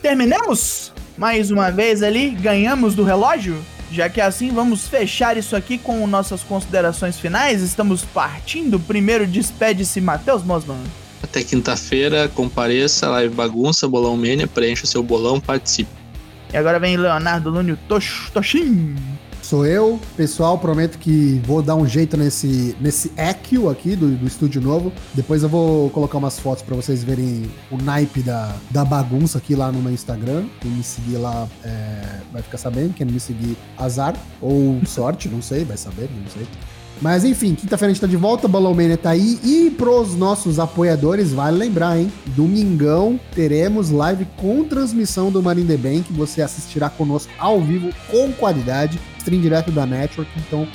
Terminamos? 0.00 0.94
Mais 1.18 1.50
uma 1.50 1.70
vez 1.70 2.02
ali, 2.02 2.30
ganhamos 2.30 2.94
do 2.94 3.04
relógio? 3.04 3.62
Já 3.90 4.08
que 4.08 4.20
é 4.20 4.24
assim, 4.24 4.50
vamos 4.50 4.86
fechar 4.86 5.36
isso 5.36 5.56
aqui 5.56 5.76
com 5.76 6.06
nossas 6.06 6.42
considerações 6.42 7.18
finais. 7.18 7.60
Estamos 7.60 8.04
partindo. 8.04 8.78
Primeiro, 8.78 9.26
despede-se 9.26 10.00
Matheus 10.00 10.44
Mosman. 10.44 10.78
Até 11.22 11.42
quinta-feira, 11.42 12.28
compareça, 12.28 13.08
live 13.08 13.34
bagunça, 13.34 13.86
bolão 13.88 14.16
mania, 14.16 14.46
preencha 14.46 14.86
seu 14.86 15.02
bolão, 15.02 15.40
participe. 15.40 15.90
E 16.52 16.56
agora 16.56 16.78
vem 16.78 16.96
Leonardo 16.96 17.50
Lúnio 17.50 17.78
Tosh, 17.88 18.30
Toshin. 18.32 18.96
Sou 19.42 19.66
eu, 19.66 19.98
pessoal, 20.16 20.58
prometo 20.58 20.98
que 20.98 21.40
vou 21.44 21.60
dar 21.60 21.74
um 21.74 21.86
jeito 21.86 22.16
nesse, 22.16 22.76
nesse 22.80 23.10
Equio 23.16 23.68
aqui 23.68 23.96
do, 23.96 24.14
do 24.16 24.26
estúdio 24.26 24.60
novo. 24.60 24.92
Depois 25.12 25.42
eu 25.42 25.48
vou 25.48 25.90
colocar 25.90 26.18
umas 26.18 26.38
fotos 26.38 26.62
pra 26.62 26.76
vocês 26.76 27.02
verem 27.02 27.50
o 27.70 27.76
naipe 27.76 28.20
da, 28.20 28.54
da 28.70 28.84
bagunça 28.84 29.38
aqui 29.38 29.56
lá 29.56 29.72
no 29.72 29.80
meu 29.82 29.92
Instagram. 29.92 30.44
Quem 30.60 30.70
me 30.70 30.84
seguir 30.84 31.16
lá 31.16 31.48
é, 31.64 32.20
vai 32.32 32.42
ficar 32.42 32.58
sabendo, 32.58 32.94
quem 32.94 33.06
não 33.06 33.14
me 33.14 33.20
seguir, 33.20 33.56
azar. 33.76 34.14
Ou 34.40 34.80
sorte, 34.86 35.28
não 35.28 35.42
sei, 35.42 35.64
vai 35.64 35.76
saber, 35.76 36.08
não 36.14 36.30
sei. 36.30 36.46
Mas 37.00 37.24
enfim, 37.24 37.54
quinta-feira 37.54 37.90
a 37.90 37.94
gente 37.94 38.00
tá 38.00 38.06
de 38.06 38.16
volta, 38.16 38.46
Balão 38.46 38.74
Mania 38.74 38.96
tá 38.96 39.10
aí. 39.10 39.38
E 39.42 39.70
pros 39.70 40.14
nossos 40.14 40.58
apoiadores, 40.58 41.32
vale 41.32 41.56
lembrar, 41.56 41.98
hein? 41.98 42.12
Domingão 42.26 43.18
teremos 43.34 43.90
live 43.90 44.26
com 44.36 44.64
transmissão 44.64 45.30
do 45.30 45.42
the 45.42 45.76
Bank. 45.76 46.12
Você 46.12 46.42
assistirá 46.42 46.90
conosco 46.90 47.32
ao 47.38 47.60
vivo, 47.60 47.90
com 48.10 48.30
qualidade, 48.32 49.00
stream 49.18 49.40
direto 49.40 49.70
da 49.70 49.86
Network. 49.86 50.30
Então, 50.36 50.68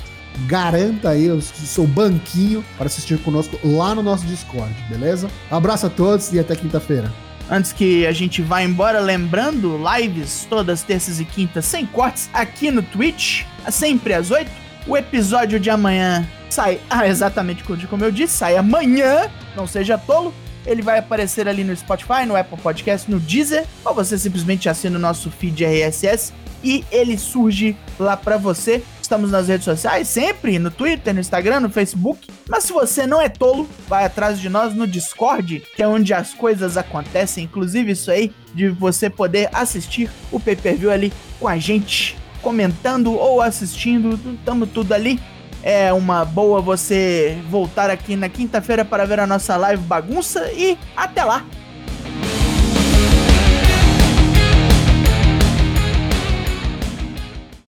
garanta 0.46 1.10
aí 1.10 1.30
o 1.30 1.40
seu 1.40 1.86
banquinho 1.86 2.64
para 2.76 2.86
assistir 2.86 3.18
conosco 3.18 3.58
lá 3.64 3.94
no 3.94 4.02
nosso 4.02 4.26
Discord, 4.26 4.74
beleza? 4.88 5.28
Abraço 5.50 5.86
a 5.86 5.90
todos 5.90 6.32
e 6.32 6.40
até 6.40 6.56
quinta-feira. 6.56 7.12
Antes 7.48 7.72
que 7.72 8.04
a 8.04 8.12
gente 8.12 8.42
vá 8.42 8.60
embora, 8.62 8.98
lembrando, 8.98 9.78
lives 9.78 10.44
todas 10.50 10.82
terças 10.82 11.20
e 11.20 11.24
quintas 11.24 11.64
sem 11.64 11.86
cortes 11.86 12.28
aqui 12.32 12.72
no 12.72 12.82
Twitch, 12.82 13.44
sempre 13.70 14.14
às 14.14 14.32
8. 14.32 14.65
O 14.86 14.96
episódio 14.96 15.58
de 15.58 15.68
amanhã 15.68 16.24
sai 16.48 16.80
ah, 16.88 17.06
exatamente 17.08 17.64
como 17.64 18.04
eu 18.04 18.12
disse, 18.12 18.34
sai 18.34 18.56
amanhã, 18.56 19.28
não 19.56 19.66
seja 19.66 19.98
tolo. 19.98 20.32
Ele 20.64 20.82
vai 20.82 20.98
aparecer 20.98 21.48
ali 21.48 21.62
no 21.62 21.76
Spotify, 21.76 22.24
no 22.26 22.36
Apple 22.36 22.58
Podcast, 22.58 23.10
no 23.10 23.20
Deezer, 23.20 23.66
ou 23.84 23.94
você 23.94 24.18
simplesmente 24.18 24.68
assina 24.68 24.96
o 24.96 25.00
nosso 25.00 25.30
feed 25.30 25.64
RSS 25.64 26.32
e 26.62 26.84
ele 26.90 27.16
surge 27.18 27.76
lá 27.98 28.16
pra 28.16 28.36
você. 28.36 28.82
Estamos 29.00 29.30
nas 29.30 29.46
redes 29.46 29.64
sociais, 29.64 30.08
sempre 30.08 30.58
no 30.58 30.70
Twitter, 30.70 31.14
no 31.14 31.20
Instagram, 31.20 31.60
no 31.60 31.70
Facebook. 31.70 32.28
Mas 32.48 32.64
se 32.64 32.72
você 32.72 33.06
não 33.06 33.22
é 33.22 33.28
tolo, 33.28 33.68
vai 33.88 34.04
atrás 34.04 34.40
de 34.40 34.48
nós 34.48 34.74
no 34.74 34.86
Discord, 34.86 35.62
que 35.74 35.82
é 35.82 35.86
onde 35.86 36.12
as 36.12 36.34
coisas 36.34 36.76
acontecem, 36.76 37.44
inclusive 37.44 37.92
isso 37.92 38.10
aí 38.10 38.32
de 38.52 38.68
você 38.68 39.08
poder 39.08 39.48
assistir 39.52 40.10
o 40.32 40.40
pay-per-view 40.40 40.90
ali 40.90 41.12
com 41.38 41.46
a 41.46 41.56
gente, 41.56 42.16
comentando 42.46 43.12
ou 43.12 43.42
assistindo, 43.42 44.16
estamos 44.38 44.68
tudo 44.70 44.92
ali. 44.92 45.18
É 45.64 45.92
uma 45.92 46.24
boa 46.24 46.60
você 46.60 47.36
voltar 47.50 47.90
aqui 47.90 48.14
na 48.14 48.28
quinta-feira 48.28 48.84
para 48.84 49.04
ver 49.04 49.18
a 49.18 49.26
nossa 49.26 49.56
live 49.56 49.82
bagunça 49.82 50.48
e 50.52 50.78
até 50.96 51.24
lá. 51.24 51.44